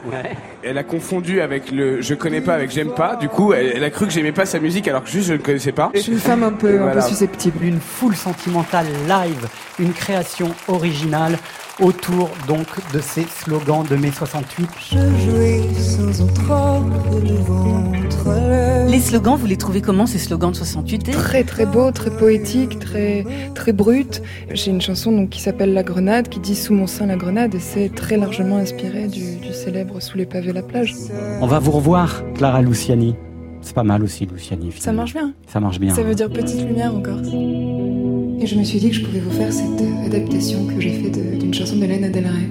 Elle 0.64 0.78
a 0.78 0.84
confondu 0.84 1.42
avec 1.42 1.72
le 1.72 2.02
je 2.02 2.14
connais 2.14 2.42
pas 2.42 2.54
avec 2.54 2.72
j'aime 2.72 2.92
pas. 2.94 3.16
Du 3.16 3.30
coup, 3.30 3.54
elle, 3.54 3.84
a 3.84 3.90
cru 3.90 4.06
que 4.06 4.12
j'aimais 4.12 4.32
pas 4.32 4.46
sa 4.46 4.60
musique 4.60 4.88
alors 4.88 5.04
que 5.04 5.10
juste 5.10 5.28
je 5.28 5.34
ne 5.34 5.38
connaissais 5.38 5.72
pas. 5.72 5.92
Je 5.94 6.00
suis 6.00 6.12
une 6.12 6.20
femme 6.20 6.44
un 6.44 6.52
peu, 6.52 6.82
un 6.82 6.92
peu 6.92 7.02
susceptible. 7.02 7.64
Une 7.64 7.80
foule 7.80 8.16
sentimentale 8.16 8.88
live, 9.08 9.48
une 9.80 9.94
création 9.94 10.50
originale 10.68 11.38
autour 11.80 12.30
donc 12.48 12.68
de 12.94 13.00
ces 13.00 13.24
slogans 13.24 13.84
de 13.84 13.96
mai 13.96 14.12
68. 14.12 14.70
Les 18.88 19.00
slogans, 19.00 19.36
vous 19.36 19.46
les 19.46 19.58
trouvez 19.58 19.82
comment 19.82 20.06
ces 20.06 20.18
slogans 20.18 20.52
de 20.52 20.56
68 20.56 21.12
Très 21.12 21.44
très 21.44 21.66
beau, 21.66 21.92
très 21.92 22.10
poétique, 22.10 22.80
très 22.80 23.26
très 23.54 23.74
brut. 23.74 24.22
J'ai 24.52 24.72
une 24.72 24.82
chanson 24.82 25.12
donc 25.12 25.30
qui 25.30 25.42
s'appelle 25.42 25.74
La 25.74 25.84
Grenade 25.84 26.30
qui 26.30 26.40
dit 26.40 26.56
sous 26.56 26.74
mon 26.74 26.88
sein 26.88 27.06
la 27.06 27.16
grenade 27.16 27.54
et 27.54 27.60
c'est 27.60 27.94
très 27.94 28.18
largement 28.18 28.58
inspiré 28.58 29.08
du, 29.08 29.54
célèbre 29.54 30.02
Sous 30.02 30.18
les 30.18 30.26
pavés 30.26 30.54
la 30.54 30.64
plage. 30.64 30.96
On 31.42 31.48
va 31.48 31.60
vous 31.60 31.72
revoir 31.72 32.24
Clara 32.36 32.62
Luciani. 32.62 33.16
C'est 33.62 33.76
pas 33.76 33.84
mal 33.84 34.04
aussi 34.04 34.26
Luciani. 34.26 34.72
Ça 34.80 34.94
marche 34.94 35.14
bien. 35.14 35.34
Ça 35.48 35.60
marche 35.60 35.80
bien. 35.80 35.94
Ça 35.94 36.04
veut 36.04 36.16
dire 36.16 36.30
petite 36.30 36.66
lumière 36.66 36.96
encore. 36.96 37.20
Et 38.40 38.46
je 38.46 38.56
me 38.56 38.64
suis 38.64 38.80
dit 38.80 38.90
que 38.90 38.96
je 38.96 39.06
pouvais 39.06 39.20
vous 39.20 39.32
faire 39.32 39.52
cette 39.52 39.84
adaptation 40.06 40.66
que 40.66 40.80
j'ai 40.80 40.94
faite 40.94 41.40
d'une 41.40 41.54
chanson 41.54 41.76
de 41.76 41.86
Lana 41.86 42.10
Del 42.10 42.26
Rey, 42.26 42.50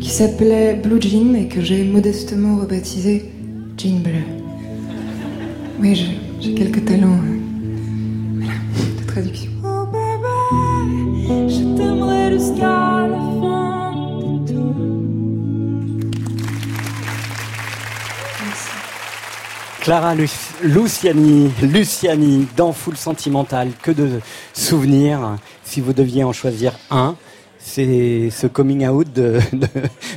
qui 0.00 0.10
s'appelait 0.10 0.74
Blue 0.74 1.00
Jean 1.00 1.34
et 1.34 1.48
que 1.48 1.60
j'ai 1.60 1.84
modestement 1.84 2.56
rebaptisée 2.56 3.24
Jean 3.76 4.00
Bleu. 4.00 4.37
Oui, 5.80 6.18
j'ai 6.40 6.54
quelques 6.54 6.84
talents 6.84 7.20
de 8.40 9.06
traduction. 9.06 9.50
Oh 9.64 9.86
bébé, 9.86 11.48
je 11.48 11.76
t'aimerai 11.76 12.32
jusqu'à 12.32 13.06
la 13.06 13.18
fin 13.40 13.92
de 14.20 14.52
tout. 14.52 14.74
Clara 19.80 20.16
Luciani, 20.64 21.52
Luciani 21.62 22.48
dans 22.56 22.72
Full 22.72 22.96
Sentimental, 22.96 23.70
que 23.80 23.92
de 23.92 24.20
souvenirs. 24.52 25.36
Si 25.62 25.80
vous 25.80 25.92
deviez 25.92 26.24
en 26.24 26.32
choisir 26.32 26.76
un, 26.90 27.14
c'est 27.56 28.30
ce 28.30 28.48
coming 28.48 28.88
out 28.88 29.12
de, 29.12 29.38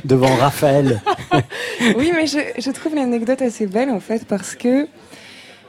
devant 0.04 0.34
Raphaël. 0.34 1.00
oui, 1.96 2.10
mais 2.12 2.26
je, 2.26 2.38
je 2.58 2.70
trouve 2.72 2.96
l'anecdote 2.96 3.42
assez 3.42 3.66
belle 3.66 3.90
en 3.90 4.00
fait 4.00 4.26
parce 4.26 4.56
que 4.56 4.88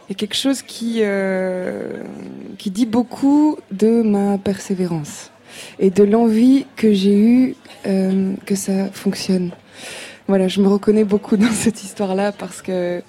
il 0.10 0.14
y 0.14 0.14
a 0.14 0.16
quelque 0.16 0.36
chose 0.36 0.62
qui, 0.62 1.00
euh, 1.00 2.04
qui 2.58 2.72
dit 2.72 2.86
beaucoup 2.86 3.58
de 3.72 4.02
ma 4.02 4.38
persévérance 4.38 5.32
et 5.80 5.90
de 5.90 6.04
l'envie 6.04 6.66
que 6.76 6.94
j'ai 6.94 7.18
eue 7.18 7.56
euh, 7.86 8.34
que 8.46 8.56
ça 8.56 8.92
fonctionne. 8.92 9.52
Voilà, 10.28 10.48
je 10.48 10.62
me 10.62 10.68
reconnais 10.68 11.04
beaucoup 11.04 11.38
dans 11.38 11.52
cette 11.52 11.84
histoire-là 11.84 12.32
parce 12.32 12.62
que 12.62 13.02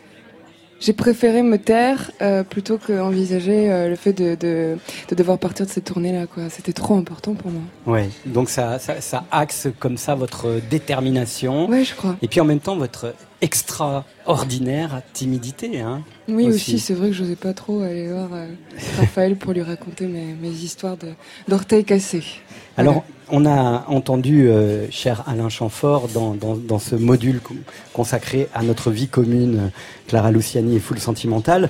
j'ai 0.80 0.92
préféré 0.92 1.42
me 1.42 1.56
taire 1.56 2.10
euh, 2.20 2.42
plutôt 2.42 2.78
qu'envisager 2.78 3.72
euh, 3.72 3.88
le 3.88 3.96
fait 3.96 4.12
de, 4.12 4.34
de, 4.34 4.76
de, 5.08 5.14
devoir 5.14 5.38
partir 5.38 5.64
de 5.64 5.70
cette 5.70 5.84
tournée-là. 5.84 6.26
C'était 6.50 6.72
trop 6.72 6.94
important 6.96 7.34
pour 7.34 7.50
moi. 7.50 7.62
Ouais, 7.86 8.10
donc 8.26 8.50
ça, 8.50 8.78
ça, 8.78 9.00
ça, 9.00 9.24
axe 9.30 9.68
comme 9.78 9.96
ça 9.96 10.14
votre 10.14 10.60
détermination. 10.70 11.68
Oui, 11.70 11.84
je 11.84 11.94
crois. 11.94 12.16
Et 12.22 12.28
puis 12.28 12.40
en 12.40 12.44
même 12.44 12.60
temps 12.60 12.76
votre 12.76 13.14
extraordinaire 13.44 15.02
timidité. 15.12 15.80
Hein, 15.80 16.02
oui, 16.28 16.46
aussi, 16.46 16.78
c'est 16.78 16.94
vrai 16.94 17.08
que 17.08 17.14
je 17.14 17.22
n'osais 17.22 17.36
pas 17.36 17.52
trop 17.52 17.82
aller 17.82 18.08
voir 18.08 18.30
euh, 18.32 18.46
Raphaël 18.98 19.36
pour 19.36 19.52
lui 19.52 19.60
raconter 19.60 20.06
mes, 20.06 20.34
mes 20.34 20.48
histoires 20.48 20.96
d'orteils 21.46 21.84
cassés. 21.84 22.24
Alors, 22.78 23.04
on 23.28 23.44
a 23.44 23.84
entendu, 23.88 24.48
euh, 24.48 24.90
cher 24.90 25.24
Alain 25.26 25.50
Chamfort, 25.50 26.08
dans, 26.08 26.34
dans, 26.34 26.56
dans, 26.56 26.78
ce 26.78 26.94
module 26.94 27.40
consacré 27.92 28.48
à 28.54 28.62
notre 28.62 28.90
vie 28.90 29.08
commune, 29.08 29.70
Clara 30.08 30.30
Luciani 30.30 30.76
et 30.76 30.80
Full 30.80 30.98
Sentimental, 30.98 31.68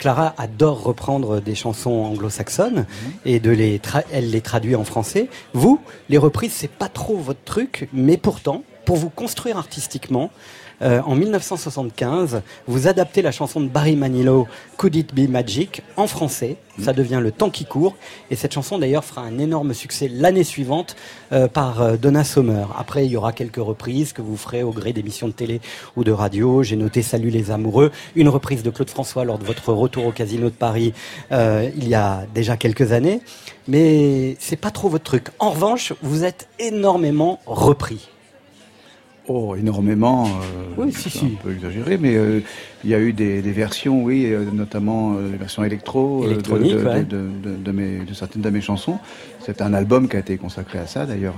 Clara 0.00 0.34
adore 0.38 0.82
reprendre 0.82 1.40
des 1.40 1.54
chansons 1.54 1.90
anglo-saxonnes 1.90 2.78
mhm. 2.80 3.12
et 3.24 3.38
de 3.38 3.50
les 3.52 3.80
elle 4.12 4.30
les 4.30 4.40
traduit 4.40 4.74
en 4.74 4.82
français. 4.82 5.28
Vous, 5.52 5.80
les 6.08 6.18
reprises, 6.18 6.52
c'est 6.52 6.70
pas 6.70 6.88
trop 6.88 7.16
votre 7.16 7.44
truc, 7.44 7.88
mais 7.92 8.16
pourtant, 8.16 8.64
pour 8.84 8.96
vous 8.96 9.10
construire 9.10 9.58
artistiquement, 9.58 10.32
euh, 10.82 11.00
en 11.04 11.14
1975, 11.14 12.42
vous 12.66 12.88
adaptez 12.88 13.22
la 13.22 13.30
chanson 13.30 13.60
de 13.60 13.68
Barry 13.68 13.96
Manilow, 13.96 14.48
Could 14.76 14.96
It 14.96 15.14
Be 15.14 15.28
Magic, 15.28 15.82
en 15.96 16.06
français. 16.06 16.56
Ça 16.80 16.92
mm. 16.92 16.96
devient 16.96 17.20
Le 17.22 17.30
Temps 17.30 17.50
qui 17.50 17.64
court. 17.64 17.96
Et 18.30 18.36
cette 18.36 18.52
chanson, 18.52 18.78
d'ailleurs, 18.78 19.04
fera 19.04 19.22
un 19.22 19.38
énorme 19.38 19.74
succès 19.74 20.08
l'année 20.08 20.44
suivante 20.44 20.96
euh, 21.32 21.48
par 21.48 21.82
euh, 21.82 21.96
Donna 21.96 22.24
Summer. 22.24 22.74
Après, 22.78 23.06
il 23.06 23.12
y 23.12 23.16
aura 23.16 23.32
quelques 23.32 23.56
reprises 23.56 24.12
que 24.12 24.22
vous 24.22 24.36
ferez 24.36 24.62
au 24.62 24.70
gré 24.70 24.92
d'émissions 24.92 25.28
de 25.28 25.32
télé 25.32 25.60
ou 25.96 26.04
de 26.04 26.12
radio. 26.12 26.62
J'ai 26.62 26.76
noté 26.76 27.02
Salut 27.02 27.30
les 27.30 27.50
amoureux, 27.50 27.92
une 28.16 28.28
reprise 28.28 28.62
de 28.62 28.70
Claude 28.70 28.90
François 28.90 29.24
lors 29.24 29.38
de 29.38 29.44
votre 29.44 29.72
retour 29.72 30.06
au 30.06 30.12
Casino 30.12 30.48
de 30.48 30.54
Paris 30.54 30.92
il 31.30 31.88
y 31.88 31.94
a 31.94 32.26
déjà 32.34 32.56
quelques 32.56 32.92
années. 32.92 33.20
Mais 33.68 34.36
c'est 34.38 34.56
pas 34.56 34.70
trop 34.70 34.88
votre 34.88 35.04
truc. 35.04 35.28
En 35.38 35.50
revanche, 35.50 35.92
vous 36.02 36.24
êtes 36.24 36.48
énormément 36.58 37.40
repris. 37.46 38.08
Oh, 39.28 39.54
énormément. 39.54 40.26
Euh, 40.26 40.30
oui, 40.76 40.92
si, 40.92 41.08
si. 41.08 41.26
Un 41.26 41.42
peu 41.42 41.52
exagéré, 41.52 41.96
mais 41.96 42.16
euh, 42.16 42.40
il 42.82 42.90
y 42.90 42.94
a 42.94 42.98
eu 42.98 43.12
des, 43.12 43.40
des 43.40 43.52
versions, 43.52 44.02
oui, 44.02 44.26
euh, 44.26 44.44
notamment 44.52 45.16
les 45.16 45.36
versions 45.36 45.62
électro 45.62 46.26
de, 46.26 46.34
de, 46.34 47.28
de, 47.64 47.72
mes, 47.72 47.98
de, 47.98 48.14
certaines 48.14 48.42
de 48.42 48.50
mes 48.50 48.60
chansons. 48.60 48.98
C'est 49.40 49.62
un 49.62 49.74
album 49.74 50.08
qui 50.08 50.16
a 50.16 50.20
été 50.20 50.36
consacré 50.36 50.78
à 50.80 50.86
ça, 50.86 51.06
d'ailleurs. 51.06 51.36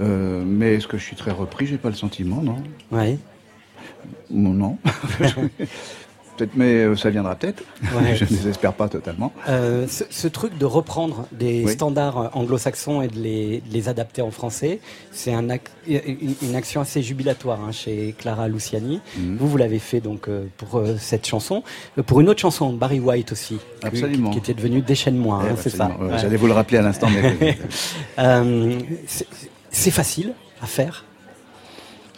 mais 0.00 0.74
est-ce 0.74 0.86
que 0.86 0.98
je 0.98 1.04
suis 1.04 1.16
très 1.16 1.30
repris? 1.30 1.66
J'ai 1.66 1.78
pas 1.78 1.88
le 1.88 1.94
sentiment, 1.94 2.42
non. 2.42 2.56
Oui. 2.90 3.18
Non. 4.30 4.76
Peut-être, 6.42 6.56
mais 6.56 6.74
euh, 6.74 6.96
ça 6.96 7.08
viendra 7.10 7.36
peut-être. 7.36 7.62
je 7.82 8.24
ne 8.24 8.28
désespère 8.28 8.72
pas 8.72 8.88
totalement. 8.88 9.32
Euh, 9.48 9.86
ce, 9.86 10.26
truc 10.26 10.58
de 10.58 10.64
reprendre 10.64 11.28
des 11.30 11.68
standards 11.68 12.18
euh, 12.18 12.28
anglo-saxons 12.32 13.00
et 13.00 13.06
de 13.06 13.16
les, 13.16 13.62
les, 13.70 13.88
adapter 13.88 14.22
en 14.22 14.32
français, 14.32 14.80
c'est 15.12 15.32
un 15.32 15.46
une, 15.86 16.56
action 16.56 16.80
assez 16.80 17.00
jubilatoire 17.00 17.60
hein, 17.60 17.70
chez 17.70 18.16
Clara 18.18 18.48
Luciani. 18.48 19.00
Mhm. 19.16 19.36
Vous, 19.36 19.48
vous 19.48 19.56
l'avez 19.56 19.78
fait 19.78 20.00
donc 20.00 20.28
pour 20.56 20.82
cette 20.98 21.26
chanson, 21.28 21.62
pour 22.06 22.20
une 22.20 22.28
autre 22.28 22.40
chanson, 22.40 22.72
Barry 22.72 22.98
White 22.98 23.30
aussi, 23.30 23.58
Absolument. 23.82 24.30
Qui, 24.30 24.38
était 24.38 24.54
devenue 24.54 24.80
Déchaîne-moi, 24.80 25.42
hein, 25.44 25.54
c'est 25.56 25.70
ça. 25.70 25.92
J'allais 26.20 26.36
vous 26.36 26.48
le 26.48 26.54
rappeler 26.54 26.78
à 26.78 26.82
l'instant. 26.82 27.06
Mais... 27.08 27.56
c'est 29.70 29.90
facile 29.92 30.34
à 30.60 30.66
faire 30.66 31.04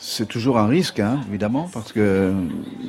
c'est 0.06 0.26
toujours 0.26 0.58
un 0.58 0.66
risque, 0.66 1.00
hein, 1.00 1.20
évidemment, 1.28 1.70
parce 1.72 1.92
que 1.92 2.34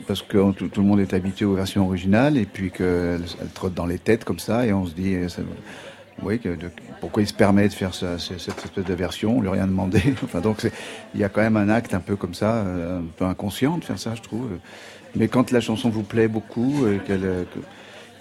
parce 0.05 0.21
que 0.21 0.51
tout, 0.51 0.69
le 0.75 0.83
monde 0.83 0.99
est 0.99 1.13
habitué 1.13 1.45
aux 1.45 1.53
versions 1.53 1.85
originales 1.85 2.35
et 2.35 2.45
puis 2.45 2.71
qu'elles 2.71 3.23
trottent 3.53 3.73
dans 3.73 3.85
les 3.85 3.99
têtes 3.99 4.25
comme 4.25 4.37
ça 4.37 4.65
et 4.65 4.73
on 4.73 4.85
se 4.85 4.93
dit, 4.93 5.15
euh, 5.15 5.27
oui, 6.23 6.39
que, 6.39 6.57
pourquoi 6.99 7.23
il 7.23 7.27
se 7.27 7.33
permet 7.33 7.69
de 7.69 7.73
faire 7.73 7.95
ça, 7.95 8.19
cette 8.19 8.65
espèce 8.65 8.83
de 8.83 8.93
version 8.93 9.37
On 9.37 9.41
lui 9.41 9.47
a 9.47 9.51
rien 9.51 9.65
demandé. 9.65 10.01
enfin, 10.25 10.41
donc 10.41 10.69
il 11.13 11.21
y 11.21 11.23
a 11.23 11.29
quand 11.29 11.41
même 11.41 11.55
un 11.55 11.69
acte 11.69 11.93
un 11.93 12.01
peu 12.01 12.17
comme 12.17 12.33
ça, 12.33 12.55
euh, 12.55 12.99
un 12.99 13.05
peu 13.15 13.23
inconscient 13.23 13.77
de 13.77 13.85
faire 13.85 13.97
ça, 13.97 14.13
je 14.13 14.21
trouve. 14.21 14.49
Mais 15.15 15.29
quand 15.29 15.51
la 15.51 15.61
chanson 15.61 15.89
vous 15.89 16.03
plaît 16.03 16.27
beaucoup, 16.27 16.83
qu'elle 17.07 17.45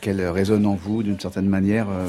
qu'elle 0.04 0.20
résonne 0.28 0.66
en 0.66 0.74
vous 0.74 1.02
d'une 1.02 1.18
certaine 1.18 1.48
manière, 1.48 1.86
euh, 1.88 2.06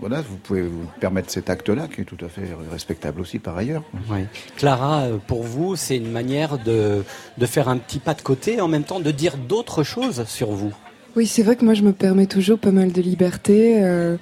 voilà, 0.00 0.22
vous 0.22 0.36
pouvez 0.38 0.62
vous 0.62 0.86
permettre 0.98 1.30
cet 1.30 1.48
acte-là, 1.48 1.86
qui 1.86 2.00
est 2.00 2.04
tout 2.04 2.18
à 2.20 2.28
fait 2.28 2.48
respectable 2.72 3.20
aussi 3.20 3.38
par 3.38 3.56
ailleurs. 3.56 3.84
Oui. 4.10 4.24
Clara, 4.56 5.02
euh, 5.02 5.18
pour 5.24 5.44
vous, 5.44 5.76
c'est 5.76 5.96
une 5.96 6.10
manière 6.10 6.58
de, 6.58 7.04
de 7.38 7.46
faire 7.46 7.68
un 7.68 7.76
petit 7.76 8.00
pas 8.00 8.14
de 8.14 8.22
côté, 8.22 8.60
en 8.60 8.66
même 8.66 8.82
temps 8.82 8.98
de 8.98 9.12
dire 9.12 9.36
d'autres 9.36 9.84
choses 9.84 10.24
sur 10.26 10.50
vous. 10.50 10.74
Oui, 11.14 11.28
c'est 11.28 11.44
vrai 11.44 11.54
que 11.54 11.64
moi, 11.64 11.74
je 11.74 11.82
me 11.82 11.92
permets 11.92 12.26
toujours 12.26 12.58
pas 12.58 12.72
mal 12.72 12.90
de 12.90 13.00
liberté. 13.00 13.84
Euh, 13.84 14.16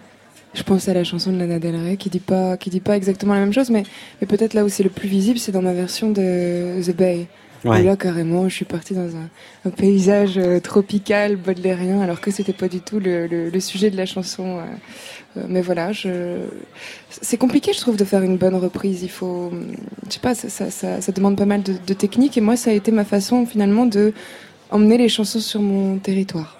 je 0.52 0.62
pense 0.62 0.86
à 0.86 0.92
la 0.92 1.04
chanson 1.04 1.32
de 1.32 1.38
Lana 1.38 1.58
Del 1.58 1.76
Rey 1.76 1.96
qui 1.96 2.10
dit 2.10 2.20
pas 2.20 2.58
qui 2.58 2.68
dit 2.68 2.80
pas 2.80 2.96
exactement 2.96 3.32
la 3.32 3.40
même 3.40 3.52
chose, 3.54 3.70
mais, 3.70 3.84
mais 4.20 4.26
peut-être 4.26 4.52
là 4.52 4.62
où 4.62 4.68
c'est 4.68 4.84
le 4.84 4.90
plus 4.90 5.08
visible, 5.08 5.38
c'est 5.38 5.52
dans 5.52 5.62
ma 5.62 5.72
version 5.72 6.10
de 6.10 6.82
The 6.84 6.94
Bay. 6.94 7.28
Et 7.64 7.82
là, 7.82 7.96
carrément, 7.96 8.48
je 8.48 8.54
suis 8.54 8.64
partie 8.64 8.94
dans 8.94 9.08
un, 9.16 9.70
paysage 9.70 10.36
euh, 10.36 10.60
tropical, 10.60 11.36
baudelairien, 11.36 12.00
alors 12.00 12.20
que 12.20 12.30
c'était 12.30 12.52
pas 12.52 12.68
du 12.68 12.80
tout 12.80 13.00
le, 13.00 13.50
sujet 13.60 13.90
de 13.90 13.96
la 13.96 14.06
chanson. 14.06 14.58
Euh, 14.58 14.62
euh, 15.36 15.44
mais 15.48 15.62
voilà, 15.62 15.92
je... 15.92 16.40
c'est 17.08 17.38
compliqué, 17.38 17.72
je 17.72 17.80
trouve, 17.80 17.96
de 17.96 18.04
faire 18.04 18.22
une 18.22 18.36
bonne 18.36 18.54
reprise. 18.54 19.02
Il 19.02 19.10
faut, 19.10 19.50
je 20.06 20.12
sais 20.12 20.20
pas, 20.20 20.34
ça, 20.34 20.48
ça, 20.48 21.00
ça, 21.00 21.12
demande 21.12 21.36
pas 21.36 21.46
mal 21.46 21.62
de, 21.62 21.74
de 21.86 21.94
technique. 21.94 22.36
Et 22.36 22.40
moi, 22.42 22.56
ça 22.56 22.70
a 22.70 22.74
été 22.74 22.92
ma 22.92 23.04
façon, 23.04 23.46
finalement, 23.46 23.86
de 23.86 24.12
emmener 24.70 24.98
les 24.98 25.08
chansons 25.08 25.40
sur 25.40 25.62
mon 25.62 25.98
territoire. 25.98 26.58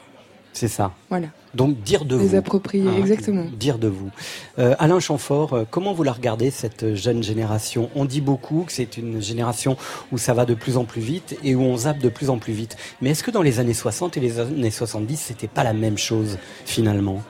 C'est 0.53 0.69
ça. 0.69 0.93
Voilà. 1.11 1.29
Donc 1.55 1.81
dire 1.83 2.05
de 2.05 2.17
Les 2.17 2.29
vous. 2.29 2.37
approprier, 2.37 2.89
ah, 2.93 2.99
exactement. 2.99 3.47
Dire 3.59 3.79
de 3.79 3.89
vous. 3.89 4.11
Euh, 4.59 4.75
Alain 4.79 5.01
Chamfort, 5.01 5.53
euh, 5.53 5.65
comment 5.71 5.93
vous 5.93 6.03
la 6.03 6.13
regardez 6.13 6.51
cette 6.51 6.95
jeune 6.95 7.23
génération? 7.23 7.91
On 7.95 8.05
dit 8.05 8.21
beaucoup 8.21 8.65
que 8.67 8.73
c'est 8.73 8.97
une 8.97 9.23
génération 9.23 9.77
où 10.13 10.19
ça 10.19 10.35
va 10.35 10.45
de 10.47 10.55
plus 10.55 10.77
en 10.77 10.85
plus 10.85 11.01
vite 11.01 11.39
et 11.45 11.55
où 11.55 11.63
on 11.63 11.77
zappe 11.77 11.99
de 11.99 12.09
plus 12.09 12.31
en 12.31 12.39
plus 12.39 12.53
vite. 12.53 12.77
Mais 13.01 13.11
est-ce 13.11 13.23
que 13.23 13.31
dans 13.31 13.43
les 13.43 13.61
années 13.61 13.75
60 13.75 14.17
et 14.17 14.21
les 14.21 14.41
années 14.41 14.71
70, 14.71 15.17
c'était 15.17 15.49
pas 15.49 15.65
la 15.65 15.73
même 15.73 15.99
chose 15.99 16.39
finalement? 16.65 17.23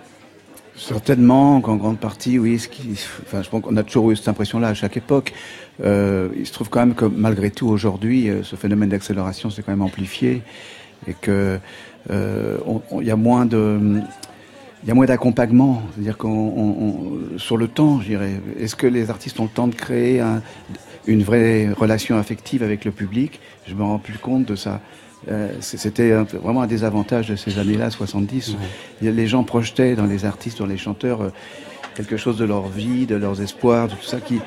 Certainement, 0.76 1.56
en 1.56 1.76
grande 1.76 1.98
partie, 1.98 2.38
oui. 2.38 2.58
Ce 2.58 2.66
qui, 2.66 2.98
enfin, 3.22 3.42
je 3.42 3.48
pense 3.48 3.62
qu'on 3.62 3.76
a 3.76 3.84
toujours 3.84 4.10
eu 4.10 4.16
cette 4.16 4.28
impression-là 4.28 4.68
à 4.68 4.74
chaque 4.74 4.96
époque. 4.96 5.32
Euh, 5.84 6.28
il 6.36 6.46
se 6.46 6.52
trouve 6.52 6.68
quand 6.68 6.80
même 6.80 6.94
que 6.94 7.04
malgré 7.04 7.50
tout, 7.50 7.68
aujourd'hui, 7.68 8.28
ce 8.42 8.56
phénomène 8.56 8.88
d'accélération 8.88 9.50
s'est 9.50 9.62
quand 9.62 9.70
même 9.72 9.82
amplifié 9.82 10.42
et 11.06 11.14
que 11.14 11.30
euh, 11.30 11.58
il 12.10 13.06
y 13.06 13.10
a 13.10 13.16
moins 13.16 13.46
de 13.46 14.00
il 14.84 14.88
y 14.88 14.90
a 14.90 14.94
moins 14.94 15.06
d'accompagnement, 15.06 15.82
c'est-à-dire 15.94 16.18
qu'on 16.18 17.18
sur 17.38 17.56
le 17.56 17.68
temps, 17.68 18.02
je 18.02 18.08
dirais. 18.08 18.32
Est-ce 18.60 18.76
que 18.76 18.86
les 18.86 19.08
artistes 19.08 19.40
ont 19.40 19.44
le 19.44 19.48
temps 19.48 19.66
de 19.66 19.74
créer 19.74 20.20
un, 20.20 20.42
une 21.06 21.22
vraie 21.22 21.70
relation 21.72 22.18
affective 22.18 22.62
avec 22.62 22.84
le 22.84 22.90
public? 22.90 23.40
Je 23.66 23.74
me 23.74 23.82
rends 23.82 23.98
plus 23.98 24.18
compte 24.18 24.44
de 24.44 24.56
ça. 24.56 24.80
Euh, 25.30 25.52
C'était 25.60 26.12
vraiment 26.12 26.60
un 26.60 26.66
désavantage 26.66 27.28
de 27.28 27.36
ces 27.36 27.58
années-là, 27.58 27.88
70. 27.88 28.56
Les 29.00 29.26
gens 29.26 29.42
projetaient 29.42 29.94
dans 29.96 30.04
les 30.04 30.26
artistes, 30.26 30.58
dans 30.58 30.66
les 30.66 30.76
chanteurs, 30.76 31.22
euh, 31.22 31.30
quelque 31.94 32.18
chose 32.18 32.36
de 32.36 32.44
leur 32.44 32.68
vie, 32.68 33.06
de 33.06 33.16
leurs 33.16 33.40
espoirs, 33.40 33.88
de 33.88 33.94
tout 33.94 34.04
ça 34.04 34.20
qui 34.20 34.40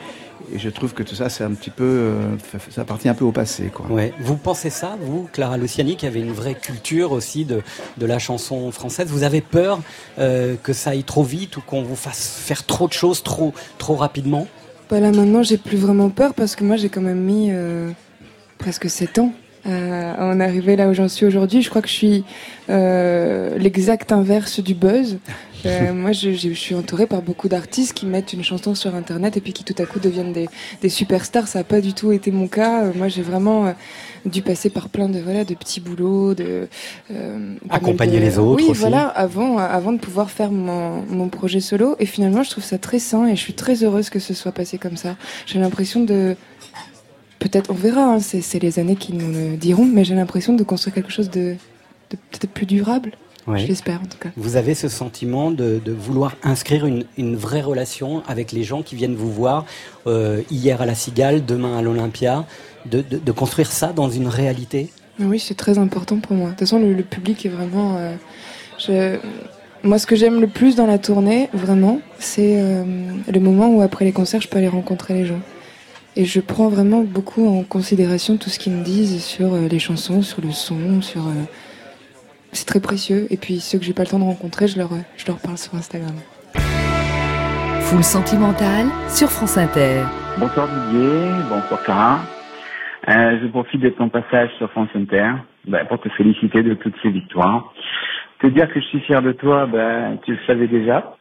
et 0.54 0.60
je 0.60 0.70
trouve 0.70 0.94
que 0.94 1.04
tout 1.04 1.16
ça, 1.16 1.30
c'est 1.30 1.44
un 1.44 1.52
petit 1.52 1.70
peu, 1.70 1.84
euh, 1.84 2.36
ça 2.70 2.82
appartient 2.82 3.10
un 3.10 3.14
peu 3.14 3.26
au 3.26 3.32
passé, 3.32 3.72
quoi. 3.74 3.86
Ouais. 3.88 4.14
Vous 4.20 4.36
pensez 4.36 4.70
ça, 4.70 4.98
vous, 5.02 5.28
Clara 5.32 5.58
Luciani, 5.58 5.96
qui 5.98 6.06
avait 6.06 6.20
une 6.22 6.32
vraie 6.32 6.56
culture 6.56 7.12
aussi 7.12 7.46
de, 7.46 7.62
de 7.98 8.06
la 8.06 8.20
chanson 8.20 8.72
française? 8.72 9.08
Vous 9.10 9.24
avez 9.24 9.42
peur 9.42 9.80
euh, 10.20 10.56
que 10.62 10.74
ça 10.74 10.92
aille 10.92 11.04
trop 11.04 11.24
vite 11.24 11.58
ou 11.58 11.62
qu'on 11.62 11.84
vous 11.84 11.96
fasse 11.96 12.40
faire 12.44 12.66
trop 12.66 12.88
de 12.88 12.94
choses 12.94 13.24
trop, 13.24 13.54
trop 13.78 13.96
rapidement? 13.96 14.48
Bah 14.90 15.00
là 15.00 15.12
maintenant, 15.12 15.44
j'ai 15.44 15.58
plus 15.58 15.78
vraiment 15.78 16.10
peur 16.10 16.34
parce 16.34 16.56
que 16.56 16.64
moi, 16.64 16.78
j'ai 16.78 16.90
quand 16.90 17.02
même 17.02 17.22
mis 17.22 17.50
euh, 17.52 17.92
presque 18.58 18.90
7 18.90 19.20
ans 19.20 19.34
à 19.68 20.26
en 20.26 20.40
arriver 20.40 20.76
là 20.76 20.88
où 20.88 20.94
j'en 20.94 21.08
suis 21.08 21.26
aujourd'hui. 21.26 21.62
Je 21.62 21.70
crois 21.70 21.82
que 21.82 21.88
je 21.88 21.94
suis 21.94 22.24
euh, 22.70 23.58
l'exact 23.58 24.12
inverse 24.12 24.60
du 24.60 24.74
buzz. 24.74 25.18
Euh, 25.66 25.94
moi, 25.94 26.12
je, 26.12 26.34
je, 26.34 26.54
suis 26.54 26.76
entourée 26.76 27.08
par 27.08 27.22
beaucoup 27.22 27.48
d'artistes 27.48 27.94
qui 27.94 28.06
mettent 28.06 28.34
une 28.34 28.44
chanson 28.44 28.76
sur 28.76 28.96
Internet 28.96 29.38
et 29.38 29.42
puis 29.42 29.54
qui 29.54 29.64
tout 29.64 29.76
à 29.82 29.86
coup 29.86 30.00
deviennent 30.00 30.34
des, 30.34 30.48
des 30.82 30.90
superstars. 30.90 31.48
Ça 31.48 31.60
n'a 31.60 31.64
pas 31.64 31.82
du 31.82 31.94
tout 31.94 32.12
été 32.12 32.32
mon 32.32 32.48
cas. 32.48 32.84
Euh, 32.84 32.92
moi, 32.96 33.08
j'ai 33.08 33.22
vraiment 33.22 33.68
euh, 33.68 33.72
dû 34.26 34.42
passer 34.42 34.70
par 34.70 34.90
plein 34.90 35.10
de 35.10 35.20
voilà 35.20 35.44
de 35.44 35.54
petits 35.54 35.80
boulots, 35.80 36.34
de 36.34 36.68
euh, 37.12 37.56
accompagner 37.70 38.20
les 38.20 38.38
autres. 38.38 38.64
Oui, 38.64 38.70
aussi. 38.70 38.80
voilà, 38.80 39.08
avant 39.08 39.58
avant 39.58 39.94
de 39.94 40.00
pouvoir 40.00 40.30
faire 40.30 40.52
mon, 40.52 41.04
mon 41.08 41.30
projet 41.30 41.60
solo. 41.60 41.96
Et 42.00 42.06
finalement, 42.06 42.44
je 42.44 42.52
trouve 42.52 42.64
ça 42.64 42.78
très 42.78 43.00
sain 43.00 43.28
et 43.28 43.36
je 43.36 43.42
suis 43.42 43.54
très 43.54 43.84
heureuse 43.84 44.10
que 44.10 44.20
ce 44.20 44.34
soit 44.34 44.52
passé 44.52 44.78
comme 44.78 44.98
ça. 44.98 45.16
J'ai 45.46 45.60
l'impression 45.60 46.04
de 46.04 46.36
peut-être 47.40 47.72
on 47.72 47.76
verra. 47.76 48.16
Hein, 48.16 48.20
c'est 48.20 48.60
les 48.60 48.80
années 48.80 48.96
qui 48.96 49.14
nous 49.14 49.32
le 49.32 49.58
diront, 49.58 49.86
mais 49.86 50.04
j'ai 50.04 50.16
l'impression 50.16 50.54
de 50.54 50.64
construire 50.64 50.96
quelque 50.96 51.12
chose 51.12 51.30
de, 51.30 51.56
de 52.10 52.18
peut-être 52.32 52.52
plus 52.52 52.66
durable. 52.66 53.12
Oui. 53.48 53.62
Je 53.62 53.68
l'espère 53.68 54.02
en 54.02 54.06
tout 54.06 54.18
cas. 54.20 54.30
Vous 54.36 54.58
avez 54.58 54.76
ce 54.76 54.90
sentiment 54.90 55.52
de, 55.52 55.80
de 55.84 55.92
vouloir 55.94 56.36
inscrire 56.44 56.86
une, 56.86 57.06
une, 57.18 57.38
vraie 57.38 57.62
relation 57.62 58.22
avec 58.28 58.52
les 58.52 58.64
gens 58.64 58.84
qui 58.84 58.96
viennent 58.96 59.16
vous 59.16 59.32
voir 59.32 59.66
euh, 60.06 60.42
hier 60.52 60.82
à 60.82 60.86
la 60.86 60.96
Cigale, 60.96 61.46
demain 61.46 61.78
à 61.78 61.82
l'Olympia, 61.82 62.46
de, 62.86 63.02
de, 63.02 63.18
de, 63.18 63.32
construire 63.32 63.72
ça 63.72 63.94
dans 63.94 64.10
une 64.10 64.28
réalité? 64.28 64.90
Oui, 65.20 65.40
c'est 65.40 65.56
très 65.56 65.78
important 65.78 66.18
pour 66.18 66.36
moi. 66.36 66.48
De 66.48 66.52
toute 66.52 66.60
façon, 66.60 66.80
le, 66.80 66.94
le 66.94 67.04
public 67.04 67.46
est 67.46 67.50
vraiment... 67.50 67.96
Euh, 67.98 68.16
je... 68.80 69.18
Moi, 69.84 70.00
ce 70.00 70.08
que 70.08 70.16
j'aime 70.16 70.42
le 70.42 70.48
plus 70.48 70.76
dans 70.76 70.88
la 70.88 70.98
tournée, 70.98 71.50
vraiment, 71.54 72.02
c'est 72.20 72.56
euh, 72.58 72.84
le 73.32 73.40
moment 73.40 73.70
où 73.70 73.82
après 73.82 74.04
les 74.04 74.12
concerts, 74.12 74.42
je 74.42 74.50
peux 74.50 74.58
aller 74.58 74.68
rencontrer 74.68 75.14
les 75.14 75.26
gens. 75.26 75.40
Et 76.20 76.26
je 76.26 76.40
prends 76.40 76.68
vraiment 76.68 77.04
beaucoup 77.04 77.48
en 77.48 77.62
considération 77.62 78.38
tout 78.38 78.50
ce 78.50 78.58
qu'ils 78.58 78.74
me 78.74 78.84
disent 78.84 79.24
sur 79.24 79.54
euh, 79.54 79.68
les 79.70 79.78
chansons, 79.78 80.24
sur 80.24 80.42
le 80.42 80.50
son, 80.50 81.00
sur... 81.04 81.28
Euh, 81.28 81.46
c'est 82.54 82.66
très 82.66 82.80
précieux. 82.80 83.28
Et 83.30 83.38
puis 83.38 83.60
ceux 83.60 83.78
que 83.78 83.86
j'ai 83.86 83.94
pas 83.94 84.02
le 84.02 84.08
temps 84.08 84.18
de 84.18 84.24
rencontrer, 84.24 84.68
je 84.68 84.80
leur, 84.80 84.90
je 85.16 85.28
leur 85.28 85.38
parle 85.38 85.60
sur 85.60 85.76
Instagram. 85.76 86.16
Full 87.82 88.04
sentimental 88.04 88.88
sur 89.10 89.30
France 89.30 89.60
Inter. 89.60 90.06
Bonsoir 90.40 90.68
Didier, 90.68 91.30
bonsoir 91.52 91.84
Clara. 91.84 92.20
Euh, 93.10 93.38
je 93.40 93.48
profite 93.50 93.82
de 93.82 93.90
ton 93.90 94.10
passage 94.10 94.50
sur 94.58 94.72
France 94.72 94.90
Inter 94.96 95.34
ben, 95.68 95.86
pour 95.86 96.02
te 96.02 96.10
féliciter 96.10 96.64
de 96.64 96.74
toutes 96.74 96.96
ces 97.04 97.12
victoires. 97.12 97.72
Te 98.40 98.48
dire 98.48 98.68
que 98.74 98.80
je 98.80 98.86
suis 98.88 99.02
fier 99.02 99.22
de 99.22 99.34
toi, 99.34 99.68
ben, 99.68 100.18
tu 100.26 100.32
le 100.32 100.40
savais 100.48 100.68
déjà. 100.68 101.17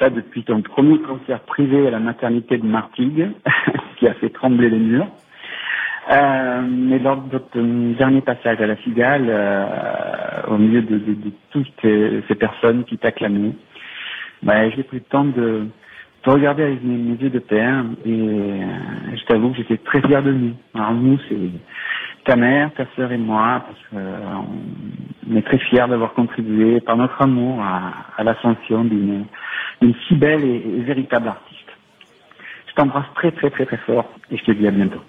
Ça 0.00 0.08
depuis 0.08 0.44
ton 0.44 0.62
premier 0.62 0.98
concert 0.98 1.40
privé 1.40 1.86
à 1.86 1.90
la 1.90 1.98
maternité 1.98 2.56
de 2.56 2.64
Martigues, 2.64 3.28
qui 3.98 4.08
a 4.08 4.14
fait 4.14 4.30
trembler 4.30 4.70
les 4.70 4.78
murs. 4.78 5.08
Euh, 6.10 6.62
mais 6.66 6.98
lors 6.98 7.20
de 7.20 7.36
ton 7.36 7.92
dernier 7.98 8.22
passage 8.22 8.58
à 8.62 8.66
la 8.66 8.76
Cigale, 8.78 9.26
euh, 9.28 9.66
au 10.48 10.56
milieu 10.56 10.80
de, 10.80 10.98
toutes 11.50 11.68
ces 11.82 12.34
personnes 12.34 12.84
qui 12.84 12.96
t'acclamaient, 12.96 13.52
ben, 14.42 14.72
j'ai 14.74 14.84
pris 14.84 14.96
le 14.96 15.02
temps 15.02 15.24
de 15.24 15.66
te 16.22 16.30
regarder 16.30 16.62
avec 16.62 16.82
mes, 16.82 16.96
mes 16.96 17.16
yeux 17.22 17.28
de 17.28 17.38
père 17.38 17.84
et 18.06 18.10
euh, 18.10 18.64
je 19.14 19.24
t'avoue 19.26 19.50
que 19.50 19.58
j'étais 19.58 19.76
très 19.76 20.00
fier 20.00 20.22
de 20.22 20.32
nous. 20.32 20.54
Alors 20.74 20.94
nous, 20.94 21.18
c'est 21.28 21.50
ta 22.24 22.36
mère, 22.36 22.72
ta 22.72 22.86
sœur 22.96 23.12
et 23.12 23.18
moi, 23.18 23.64
parce 23.66 23.80
qu'on 23.90 25.36
est 25.36 25.42
très 25.42 25.58
fiers 25.58 25.86
d'avoir 25.88 26.14
contribué 26.14 26.80
par 26.80 26.96
notre 26.96 27.20
amour 27.20 27.62
à, 27.62 27.92
à 28.16 28.24
l'ascension 28.24 28.84
d'une 28.84 29.26
si 29.80 30.14
belle 30.14 30.44
et, 30.44 30.56
et 30.56 30.82
véritable 30.82 31.28
artiste. 31.28 31.58
Je 32.68 32.74
t'embrasse 32.74 33.06
très 33.14 33.32
très 33.32 33.50
très 33.50 33.66
très 33.66 33.78
fort 33.78 34.08
et 34.30 34.36
je 34.36 34.44
te 34.44 34.52
dis 34.52 34.66
à 34.66 34.70
bientôt. 34.70 35.00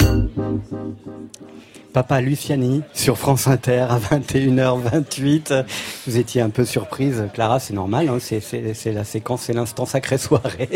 Papa 1.93 2.21
Luciani 2.21 2.81
sur 2.93 3.17
France 3.17 3.47
Inter 3.47 3.87
à 3.89 3.97
21h28. 3.99 5.65
Vous 6.07 6.17
étiez 6.17 6.41
un 6.41 6.49
peu 6.49 6.63
surprise, 6.63 7.27
Clara, 7.33 7.59
c'est 7.59 7.73
normal, 7.73 8.07
hein, 8.09 8.17
c'est 8.19 8.91
la 8.93 9.03
séquence, 9.03 9.41
c'est 9.41 9.53
l'instant 9.53 9.85
sacré 9.85 10.17
soirée. 10.17 10.69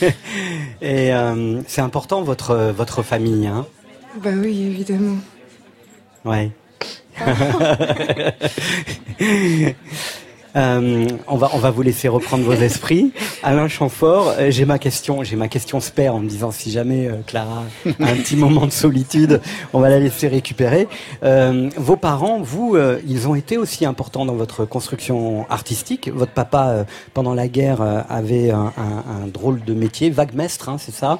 Et 0.80 1.12
euh, 1.14 1.60
c'est 1.66 1.82
important 1.82 2.22
votre 2.22 2.72
votre 2.74 3.02
famille, 3.02 3.46
hein 3.46 3.66
Bah 4.22 4.30
oui, 4.34 4.68
évidemment. 4.68 5.18
Ouais. 6.24 6.50
Euh, 10.56 11.06
on 11.26 11.36
va 11.36 11.50
on 11.52 11.58
va 11.58 11.70
vous 11.70 11.82
laisser 11.82 12.08
reprendre 12.08 12.44
vos 12.44 12.54
esprits. 12.54 13.12
Alain 13.42 13.68
Chamfort, 13.68 14.34
euh, 14.38 14.50
j'ai 14.50 14.64
ma 14.64 14.78
question, 14.78 15.22
j'ai 15.22 15.36
ma 15.36 15.48
question 15.48 15.80
spare 15.80 16.14
en 16.14 16.20
me 16.20 16.28
disant 16.28 16.50
si 16.50 16.70
jamais 16.70 17.08
euh, 17.08 17.16
Clara 17.26 17.64
a 18.00 18.04
un 18.04 18.16
petit 18.16 18.36
moment 18.36 18.66
de 18.66 18.72
solitude, 18.72 19.40
on 19.74 19.80
va 19.80 19.90
la 19.90 19.98
laisser 19.98 20.28
récupérer. 20.28 20.88
Vos 21.76 21.96
parents, 21.96 22.40
vous, 22.40 22.76
ils 23.06 23.28
ont 23.28 23.34
été 23.34 23.58
aussi 23.58 23.84
importants 23.84 24.24
dans 24.24 24.34
votre 24.34 24.64
construction 24.64 25.46
artistique. 25.50 26.10
Votre 26.12 26.32
papa, 26.32 26.86
pendant 27.14 27.34
la 27.34 27.48
guerre, 27.48 27.80
avait 28.08 28.50
un, 28.50 28.72
un, 28.76 29.24
un, 29.24 29.26
drôle 29.26 29.62
de 29.64 29.74
métier, 29.74 30.10
vaguemestre, 30.10 30.68
hein, 30.68 30.76
c'est 30.78 30.94
ça. 30.94 31.18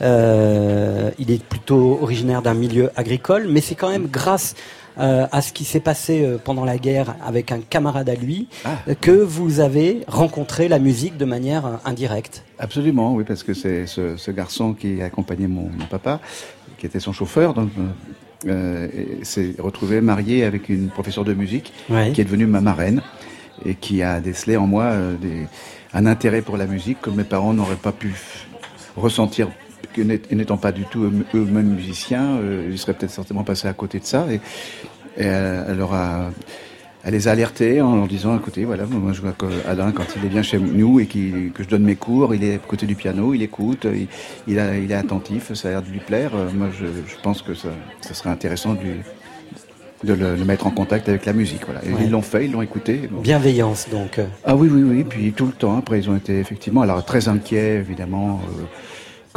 Il 0.00 1.30
est 1.30 1.42
plutôt 1.42 1.98
originaire 2.00 2.42
d'un 2.42 2.54
milieu 2.54 2.90
agricole, 2.96 3.46
mais 3.48 3.60
c'est 3.60 3.74
quand 3.74 3.90
même 3.90 4.06
grâce 4.06 4.54
euh, 4.98 5.26
à 5.30 5.42
ce 5.42 5.52
qui 5.52 5.64
s'est 5.64 5.80
passé 5.80 6.24
euh, 6.24 6.38
pendant 6.42 6.64
la 6.64 6.76
guerre 6.76 7.14
avec 7.24 7.52
un 7.52 7.60
camarade 7.60 8.08
à 8.08 8.14
lui, 8.14 8.48
ah. 8.64 8.76
que 9.00 9.10
vous 9.10 9.60
avez 9.60 10.00
rencontré 10.08 10.68
la 10.68 10.78
musique 10.78 11.16
de 11.16 11.24
manière 11.24 11.66
euh, 11.66 11.76
indirecte. 11.84 12.44
Absolument, 12.58 13.14
oui, 13.14 13.24
parce 13.26 13.42
que 13.42 13.54
c'est 13.54 13.86
ce, 13.86 14.16
ce, 14.16 14.30
garçon 14.30 14.74
qui 14.74 15.00
accompagnait 15.00 15.46
mon, 15.46 15.70
mon, 15.76 15.86
papa, 15.88 16.20
qui 16.78 16.86
était 16.86 17.00
son 17.00 17.12
chauffeur, 17.12 17.54
donc 17.54 17.70
s'est 19.22 19.54
retrouvé 19.58 20.00
marié 20.00 20.44
avec 20.44 20.68
une 20.68 20.88
professeure 20.88 21.24
de 21.24 21.34
musique 21.34 21.72
ouais. 21.90 22.12
qui 22.12 22.20
est 22.20 22.24
devenue 22.24 22.46
ma 22.46 22.60
marraine 22.60 23.02
et 23.64 23.74
qui 23.74 24.02
a 24.02 24.20
décelé 24.20 24.56
en 24.56 24.66
moi 24.66 24.92
des, 25.20 25.46
un 25.92 26.06
intérêt 26.06 26.42
pour 26.42 26.56
la 26.56 26.66
musique 26.66 27.00
que 27.00 27.10
mes 27.10 27.24
parents 27.24 27.52
n'auraient 27.52 27.74
pas 27.74 27.92
pu 27.92 28.14
ressentir 28.96 29.48
n'étant 30.04 30.56
pas 30.56 30.72
du 30.72 30.84
tout 30.84 31.10
eux-mêmes 31.34 31.74
musiciens, 31.74 32.38
euh, 32.38 32.68
ils 32.70 32.78
seraient 32.78 32.94
peut-être 32.94 33.10
certainement 33.12 33.44
passés 33.44 33.68
à 33.68 33.72
côté 33.72 33.98
de 33.98 34.04
ça. 34.04 34.26
Et, 34.30 34.40
et 35.16 35.24
elle, 35.24 35.64
elle, 35.68 35.78
leur 35.78 35.92
a, 35.94 36.30
elle 37.04 37.12
les 37.14 37.28
a 37.28 37.32
alertés 37.32 37.80
en 37.80 37.96
leur 37.96 38.06
disant, 38.08 38.36
écoutez, 38.36 38.64
voilà, 38.64 38.84
moi 38.86 39.12
je 39.12 39.20
vois 39.20 39.32
qu'Alain, 39.32 39.92
quand 39.92 40.04
il 40.16 40.24
est 40.24 40.28
bien 40.28 40.42
chez 40.42 40.58
nous 40.58 41.00
et 41.00 41.06
qu 41.06 41.52
que 41.54 41.62
je 41.62 41.68
donne 41.68 41.84
mes 41.84 41.96
cours, 41.96 42.34
il 42.34 42.44
est 42.44 42.54
à 42.54 42.58
côté 42.58 42.86
du 42.86 42.94
piano, 42.94 43.34
il 43.34 43.42
écoute, 43.42 43.86
il, 43.92 44.08
il, 44.46 44.58
a, 44.58 44.76
il 44.76 44.90
est 44.90 44.94
attentif, 44.94 45.52
ça 45.54 45.68
a 45.68 45.70
l'air 45.72 45.82
de 45.82 45.88
lui 45.88 46.00
plaire. 46.00 46.32
Euh, 46.34 46.48
moi, 46.54 46.68
je, 46.78 46.86
je 46.86 47.20
pense 47.22 47.42
que 47.42 47.54
ça, 47.54 47.68
ça 48.00 48.14
serait 48.14 48.30
intéressant 48.30 48.74
de 48.74 48.80
lui, 48.80 48.90
de 50.04 50.12
le, 50.14 50.36
le, 50.36 50.44
mettre 50.44 50.66
en 50.66 50.70
contact 50.70 51.08
avec 51.08 51.24
la 51.24 51.32
musique. 51.32 51.64
Voilà. 51.64 51.84
Et 51.84 51.92
ouais. 51.92 52.04
Ils 52.04 52.10
l'ont 52.10 52.22
fait, 52.22 52.44
ils 52.44 52.52
l'ont 52.52 52.62
écouté. 52.62 53.08
Bon. 53.10 53.20
Bienveillance, 53.20 53.88
donc. 53.90 54.20
Ah 54.44 54.54
oui, 54.54 54.68
oui, 54.70 54.82
oui. 54.82 55.04
Puis 55.04 55.32
tout 55.32 55.46
le 55.46 55.52
temps, 55.52 55.76
après, 55.78 55.98
ils 55.98 56.08
ont 56.08 56.16
été 56.16 56.38
effectivement, 56.38 56.82
alors 56.82 57.04
très 57.04 57.28
inquiets, 57.28 57.76
évidemment. 57.76 58.40
Euh, 58.58 58.62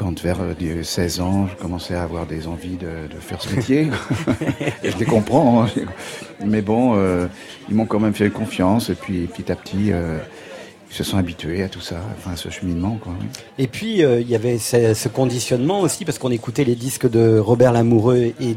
quand 0.01 0.19
vers 0.19 0.39
16 0.83 1.21
ans, 1.21 1.47
je 1.47 1.55
commençais 1.61 1.93
à 1.93 2.01
avoir 2.01 2.25
des 2.25 2.47
envies 2.47 2.77
de, 2.77 3.07
de 3.13 3.19
faire 3.19 3.39
ce 3.39 3.55
métier. 3.55 3.87
je 4.83 4.97
les 4.97 5.05
comprends. 5.05 5.63
Hein. 5.63 5.69
Mais 6.43 6.63
bon, 6.63 6.95
euh, 6.95 7.27
ils 7.69 7.75
m'ont 7.75 7.85
quand 7.85 7.99
même 7.99 8.15
fait 8.15 8.31
confiance. 8.31 8.89
Et 8.89 8.95
puis 8.95 9.27
petit 9.27 9.51
à 9.51 9.55
petit, 9.55 9.91
euh, 9.91 10.17
ils 10.89 10.95
se 10.95 11.03
sont 11.03 11.17
habitués 11.17 11.61
à 11.61 11.69
tout 11.69 11.81
ça, 11.81 11.97
enfin 12.17 12.31
à 12.31 12.35
ce 12.35 12.49
cheminement. 12.49 12.97
Quoi. 12.99 13.13
Et 13.59 13.67
puis, 13.67 13.97
il 13.97 14.05
euh, 14.05 14.21
y 14.21 14.33
avait 14.33 14.57
ce, 14.57 14.95
ce, 14.95 15.07
conditionnement 15.07 15.81
aussi, 15.81 16.03
parce 16.03 16.17
qu'on 16.17 16.31
écoutait 16.31 16.63
les 16.63 16.75
disques 16.75 17.07
de 17.07 17.37
Robert 17.37 17.71
Lamoureux 17.71 18.33
et 18.41 18.55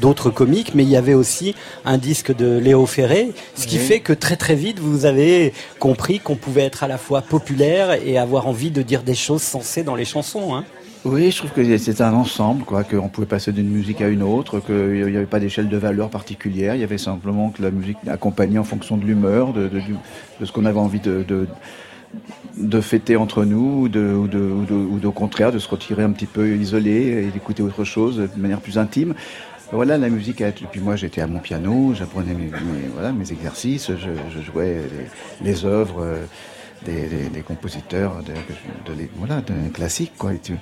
d'autres 0.00 0.30
comiques, 0.30 0.74
mais 0.74 0.82
il 0.82 0.88
y 0.88 0.96
avait 0.96 1.14
aussi 1.14 1.54
un 1.84 1.98
disque 1.98 2.34
de 2.34 2.56
Léo 2.56 2.86
Ferré, 2.86 3.32
ce 3.54 3.66
qui 3.66 3.76
oui. 3.76 3.84
fait 3.84 4.00
que 4.00 4.14
très 4.14 4.36
très 4.36 4.54
vite, 4.54 4.78
vous 4.78 5.04
avez 5.04 5.52
compris 5.78 6.20
qu'on 6.20 6.36
pouvait 6.36 6.64
être 6.64 6.82
à 6.82 6.88
la 6.88 6.96
fois 6.96 7.20
populaire 7.20 7.92
et 8.02 8.16
avoir 8.16 8.48
envie 8.48 8.70
de 8.70 8.80
dire 8.80 9.02
des 9.02 9.14
choses 9.14 9.42
sensées 9.42 9.82
dans 9.82 9.94
les 9.94 10.06
chansons. 10.06 10.56
Hein. 10.56 10.64
Oui, 11.04 11.30
je 11.30 11.38
trouve 11.38 11.52
que 11.52 11.78
c'est 11.78 12.00
un 12.00 12.14
ensemble, 12.14 12.64
qu'on 12.64 13.08
pouvait 13.08 13.26
passer 13.26 13.52
d'une 13.52 13.68
musique 13.68 14.00
à 14.00 14.08
une 14.08 14.22
autre, 14.22 14.60
qu'il 14.60 15.06
n'y 15.06 15.16
avait 15.16 15.26
pas 15.26 15.38
d'échelle 15.38 15.68
de 15.68 15.76
valeur 15.76 16.10
particulière, 16.10 16.74
il 16.74 16.80
y 16.80 16.84
avait 16.84 16.98
simplement 16.98 17.50
que 17.50 17.62
la 17.62 17.70
musique 17.70 17.98
accompagnait 18.08 18.58
en 18.58 18.64
fonction 18.64 18.96
de 18.96 19.04
l'humeur, 19.04 19.52
de, 19.52 19.70
ce 20.42 20.50
qu'on 20.50 20.64
avait 20.64 20.80
envie 20.80 21.00
de, 21.00 22.80
fêter 22.80 23.16
entre 23.16 23.44
nous, 23.44 23.82
ou, 23.82 23.88
de, 23.88 24.12
ou, 24.12 25.06
au 25.06 25.12
contraire 25.12 25.52
de 25.52 25.58
se 25.58 25.68
retirer 25.68 26.02
un 26.02 26.10
petit 26.10 26.26
peu 26.26 26.56
isolé 26.56 27.26
et 27.26 27.30
d'écouter 27.30 27.62
autre 27.62 27.84
chose 27.84 28.16
de 28.16 28.40
manière 28.40 28.60
plus 28.60 28.78
intime. 28.78 29.14
Voilà, 29.72 29.98
la 29.98 30.08
musique 30.08 30.40
a 30.42 30.48
été. 30.48 30.64
Puis 30.70 30.80
moi, 30.80 30.94
j'étais 30.94 31.20
à 31.20 31.26
mon 31.26 31.40
piano, 31.40 31.92
j'apprenais 31.94 32.34
mes, 32.34 33.32
exercices, 33.32 33.90
je, 33.90 34.40
jouais 34.40 34.80
les, 35.42 35.50
les 35.50 35.64
œuvres. 35.64 36.04
Des, 36.84 37.08
des, 37.08 37.28
des, 37.30 37.40
compositeurs 37.40 38.22
de, 38.22 38.92
de, 38.92 39.02
de, 39.02 39.08
voilà, 39.16 39.40
de 39.40 39.70
classiques 39.72 40.12
quoi. 40.16 40.34
Et 40.34 40.38
tu, 40.38 40.52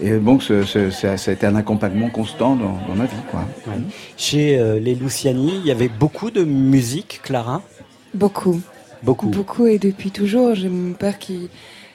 et 0.00 0.18
donc, 0.18 0.42
ce, 0.42 0.62
ce, 0.62 0.90
ça, 0.90 1.16
ça, 1.16 1.30
a 1.30 1.34
été 1.34 1.46
un 1.46 1.54
accompagnement 1.54 2.08
constant 2.08 2.56
dans, 2.56 2.78
dans 2.88 2.94
ma 2.94 3.04
vie. 3.04 3.16
Quoi. 3.30 3.46
Ouais. 3.66 3.80
Chez 4.16 4.58
euh, 4.58 4.78
les 4.78 4.94
Luciani, 4.94 5.52
il 5.58 5.66
y 5.66 5.70
avait 5.70 5.88
beaucoup 5.88 6.30
de 6.30 6.44
musique, 6.44 7.20
Clara? 7.22 7.62
Beaucoup. 8.14 8.60
Beaucoup. 9.02 9.28
Beaucoup 9.28 9.66
et 9.66 9.78
depuis 9.78 10.10
toujours. 10.10 10.54
J'ai 10.54 10.68
mon 10.68 10.94
père 10.94 11.18
qui, 11.18 11.50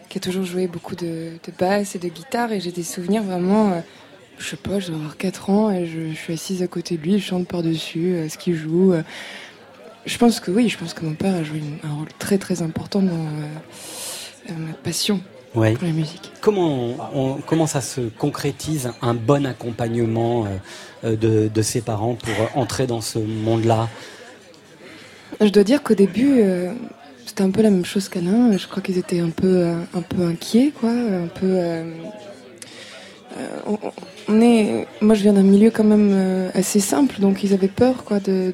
qui 0.10 0.18
a 0.20 0.22
toujours 0.22 0.46
joué 0.46 0.68
beaucoup 0.68 0.96
de, 0.96 1.32
de 1.44 1.52
basse 1.58 1.96
et 1.96 2.00
de 2.00 2.08
guitare 2.08 2.52
et 2.52 2.60
j'ai 2.60 2.72
des 2.72 2.84
souvenirs 2.84 3.24
vraiment 3.24 3.72
euh, 3.72 3.80
je 4.38 4.50
sais 4.50 4.58
pas, 4.58 4.80
je 4.80 4.88
dois 4.88 4.98
avoir 4.98 5.18
4 5.18 5.50
ans 5.50 5.72
et 5.72 5.88
je, 5.88 6.14
suis 6.14 6.34
assise 6.34 6.62
à 6.62 6.68
côté 6.68 6.98
de 6.98 7.02
lui, 7.02 7.18
je 7.18 7.26
chante 7.26 7.48
par-dessus 7.48 8.14
euh, 8.14 8.30
ce 8.30 8.38
qu'il 8.38 8.56
joue. 8.56 8.94
Euh. 10.08 10.10
Je 10.10 10.18
pense 10.18 10.40
que 10.40 10.52
oui, 10.52 10.70
je 10.70 10.78
pense 10.78 10.94
que 10.94 11.06
mon 11.06 11.14
père 11.14 11.36
a 11.36 11.44
joué 11.44 11.62
un 11.84 11.94
rôle 11.94 12.08
très 12.18 12.38
très 12.38 12.62
important 12.62 13.02
dans 13.02 13.14
ma 14.58 14.74
passion 14.84 15.20
pour 15.54 15.64
la 15.64 15.92
musique. 15.92 16.32
Comment, 16.42 17.40
comment 17.46 17.68
ça 17.68 17.82
se 17.82 18.02
concrétise 18.02 18.92
un 19.02 19.14
bon 19.14 19.46
accompagnement 19.46 20.48
de, 21.04 21.50
de 21.54 21.62
ses 21.62 21.82
parents 21.82 22.16
pour 22.16 22.58
entrer 22.58 22.88
dans 22.88 23.02
ce 23.02 23.20
monde-là? 23.20 23.90
Je 25.42 25.50
dois 25.50 25.64
dire 25.64 25.84
qu'au 25.84 25.96
début, 25.96 26.42
c'était 27.26 27.44
un 27.44 27.52
peu 27.52 27.62
la 27.62 27.70
même 27.70 27.86
chose 27.86 28.08
qu'Alain. 28.08 28.56
Je 28.58 28.68
crois 28.68 28.82
qu'ils 28.82 28.98
étaient 28.98 29.20
un 29.20 29.30
peu, 29.30 29.66
un 29.94 30.02
peu 30.02 30.26
inquiets, 30.26 30.72
quoi, 30.80 30.92
un 30.92 31.28
peu 31.28 31.60
euh, 33.38 33.78
on, 34.28 34.42
est, 34.42 34.88
moi 35.02 35.16
je 35.16 35.24
viens 35.24 35.34
d'un 35.34 35.44
milieu 35.44 35.72
quand 35.72 35.84
même 35.84 36.12
euh, 36.14 36.50
assez 36.54 36.80
simple, 36.80 37.20
donc 37.20 37.44
ils 37.44 37.54
avaient 37.54 37.68
peur 37.68 38.04
quoi 38.04 38.20
de, 38.20 38.54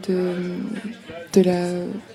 de, 1.34 1.42
la, 1.42 1.68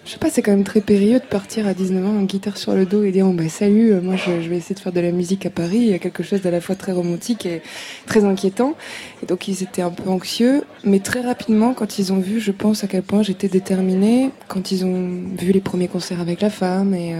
je 0.04 0.12
sais 0.12 0.18
pas, 0.18 0.30
c'est 0.30 0.42
quand 0.42 0.52
même 0.52 0.64
très 0.64 0.80
périlleux 0.80 1.18
de 1.18 1.24
partir 1.24 1.66
à 1.66 1.74
19 1.74 2.06
ans 2.06 2.18
en 2.18 2.22
guitare 2.22 2.56
sur 2.56 2.74
le 2.74 2.86
dos 2.86 3.02
et 3.04 3.10
dire 3.10 3.26
oh, 3.28 3.32
bah 3.32 3.48
salut, 3.48 3.92
euh, 3.92 4.00
moi 4.00 4.16
je, 4.16 4.30
vais 4.48 4.56
essayer 4.56 4.74
de 4.74 4.80
faire 4.80 4.92
de 4.92 5.00
la 5.00 5.10
musique 5.10 5.46
à 5.46 5.50
Paris. 5.50 5.78
Il 5.78 5.88
y 5.88 5.94
a 5.94 5.98
quelque 5.98 6.22
chose 6.22 6.42
d'à 6.42 6.50
la 6.50 6.60
fois 6.60 6.74
très 6.74 6.92
romantique 6.92 7.46
et 7.46 7.62
très 8.06 8.24
inquiétant. 8.24 8.74
Et 9.22 9.26
donc 9.26 9.48
ils 9.48 9.62
étaient 9.62 9.82
un 9.82 9.90
peu 9.90 10.08
anxieux, 10.08 10.64
mais 10.84 11.00
très 11.00 11.20
rapidement 11.20 11.74
quand 11.74 11.98
ils 11.98 12.12
ont 12.12 12.20
vu, 12.20 12.40
je 12.40 12.52
pense 12.52 12.84
à 12.84 12.86
quel 12.86 13.02
point 13.02 13.22
j'étais 13.22 13.48
déterminée, 13.48 14.30
quand 14.46 14.72
ils 14.72 14.84
ont 14.84 15.10
vu 15.38 15.52
les 15.52 15.60
premiers 15.60 15.88
concerts 15.88 16.20
avec 16.20 16.40
la 16.40 16.50
femme 16.50 16.94
et 16.94 17.14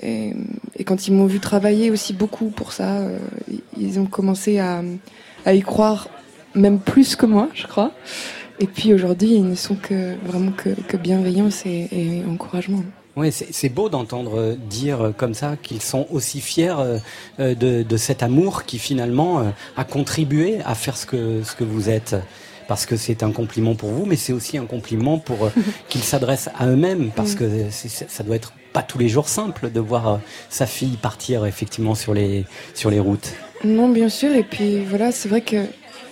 et, 0.00 0.34
quand 0.84 1.06
ils 1.06 1.12
m'ont 1.12 1.26
vu 1.26 1.38
travailler 1.38 1.90
aussi 1.90 2.12
beaucoup 2.12 2.46
pour 2.46 2.72
ça, 2.72 2.98
euh, 2.98 3.18
ils 3.78 4.00
ont 4.00 4.06
commencé 4.06 4.58
à, 4.58 4.82
y 5.46 5.60
croire 5.60 6.08
même 6.54 6.78
plus 6.78 7.16
que 7.16 7.26
moi, 7.26 7.48
je 7.54 7.66
crois. 7.66 7.92
Et 8.60 8.66
puis 8.66 8.92
aujourd'hui, 8.92 9.34
ils 9.34 9.48
ne 9.48 9.54
sont 9.54 9.74
que 9.74 10.14
vraiment 10.24 10.52
que, 10.52 10.96
bienveillance 10.96 11.64
et, 11.66 12.22
encouragement. 12.28 12.82
Oui, 13.14 13.30
c'est 13.30 13.68
beau 13.68 13.90
d'entendre 13.90 14.56
dire 14.70 15.12
comme 15.18 15.34
ça 15.34 15.56
qu'ils 15.62 15.82
sont 15.82 16.06
aussi 16.10 16.40
fiers 16.40 16.74
euh, 17.38 17.54
de, 17.54 17.82
de, 17.82 17.96
cet 17.98 18.22
amour 18.22 18.64
qui 18.64 18.78
finalement 18.78 19.40
euh, 19.40 19.50
a 19.76 19.84
contribué 19.84 20.60
à 20.64 20.74
faire 20.74 20.96
ce 20.96 21.04
que, 21.04 21.42
ce 21.42 21.54
que 21.54 21.64
vous 21.64 21.90
êtes 21.90 22.16
parce 22.68 22.86
que 22.86 22.96
c'est 22.96 23.22
un 23.22 23.32
compliment 23.32 23.74
pour 23.74 23.90
vous, 23.90 24.06
mais 24.06 24.16
c'est 24.16 24.32
aussi 24.32 24.56
un 24.56 24.64
compliment 24.64 25.18
pour 25.18 25.50
qu'ils 25.90 26.04
s'adressent 26.04 26.48
à 26.58 26.68
eux-mêmes, 26.68 27.10
parce 27.14 27.34
mm. 27.34 27.36
que 27.36 27.46
ça 27.70 28.22
doit 28.22 28.36
être 28.36 28.54
pas 28.72 28.82
tous 28.82 28.98
les 28.98 29.08
jours 29.08 29.28
simple 29.28 29.70
de 29.70 29.80
voir 29.80 30.08
euh, 30.08 30.16
sa 30.48 30.66
fille 30.66 30.96
partir 30.96 31.46
effectivement 31.46 31.94
sur 31.94 32.14
les, 32.14 32.44
sur 32.74 32.90
les 32.90 33.00
routes. 33.00 33.32
Non, 33.64 33.88
bien 33.88 34.08
sûr. 34.08 34.34
Et 34.34 34.42
puis 34.42 34.84
voilà, 34.84 35.12
c'est 35.12 35.28
vrai 35.28 35.40
que 35.40 35.64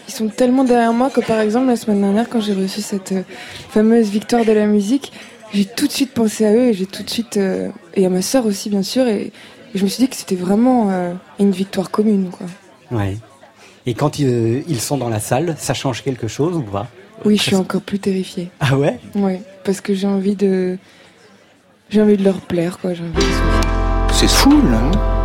ils 0.08 0.12
sont 0.12 0.28
tellement 0.28 0.64
derrière 0.64 0.92
moi 0.92 1.10
que 1.10 1.20
par 1.20 1.40
exemple 1.40 1.66
la 1.66 1.76
semaine 1.76 2.00
dernière, 2.00 2.28
quand 2.28 2.40
j'ai 2.40 2.54
reçu 2.54 2.80
cette 2.80 3.12
euh, 3.12 3.22
fameuse 3.70 4.08
victoire 4.10 4.44
de 4.44 4.52
la 4.52 4.66
musique, 4.66 5.12
j'ai 5.52 5.64
tout 5.64 5.86
de 5.86 5.92
suite 5.92 6.12
pensé 6.12 6.46
à 6.46 6.52
eux 6.52 6.68
et 6.68 6.74
j'ai 6.74 6.86
tout 6.86 7.02
de 7.02 7.10
suite 7.10 7.36
euh, 7.36 7.70
et 7.94 8.06
à 8.06 8.08
ma 8.08 8.22
sœur 8.22 8.46
aussi 8.46 8.70
bien 8.70 8.82
sûr 8.82 9.06
et, 9.08 9.32
je 9.72 9.84
me 9.84 9.88
suis 9.88 10.02
dit 10.02 10.10
que 10.10 10.16
c'était 10.16 10.34
vraiment 10.34 10.90
une 11.38 11.52
victoire 11.52 11.92
commune 11.92 12.30
quoi. 12.30 12.48
Ouais. 12.90 13.18
Et 13.86 13.94
quand 13.94 14.18
ils, 14.18 14.64
ils, 14.66 14.80
sont 14.80 14.98
dans 14.98 15.08
la 15.08 15.20
salle, 15.20 15.54
ça 15.60 15.74
change 15.74 16.02
quelque 16.02 16.26
chose 16.26 16.56
ou 16.56 16.62
pas? 16.62 16.88
Oui, 17.24 17.36
je 17.36 17.42
suis 17.42 17.54
encore 17.54 17.82
plus 17.82 18.00
terrifiée. 18.00 18.50
Ah 18.58 18.76
ouais? 18.76 18.98
Oui, 19.14 19.34
parce 19.62 19.80
que 19.80 19.94
j'ai 19.94 20.08
envie 20.08 20.34
de 20.34 20.76
j'ai 21.90 22.00
envie 22.00 22.16
de 22.16 22.24
leur 22.24 22.40
plaire, 22.40 22.78
quoi. 22.78 22.92
C'est 24.12 24.28
fou, 24.28 24.62
là. 24.70 25.19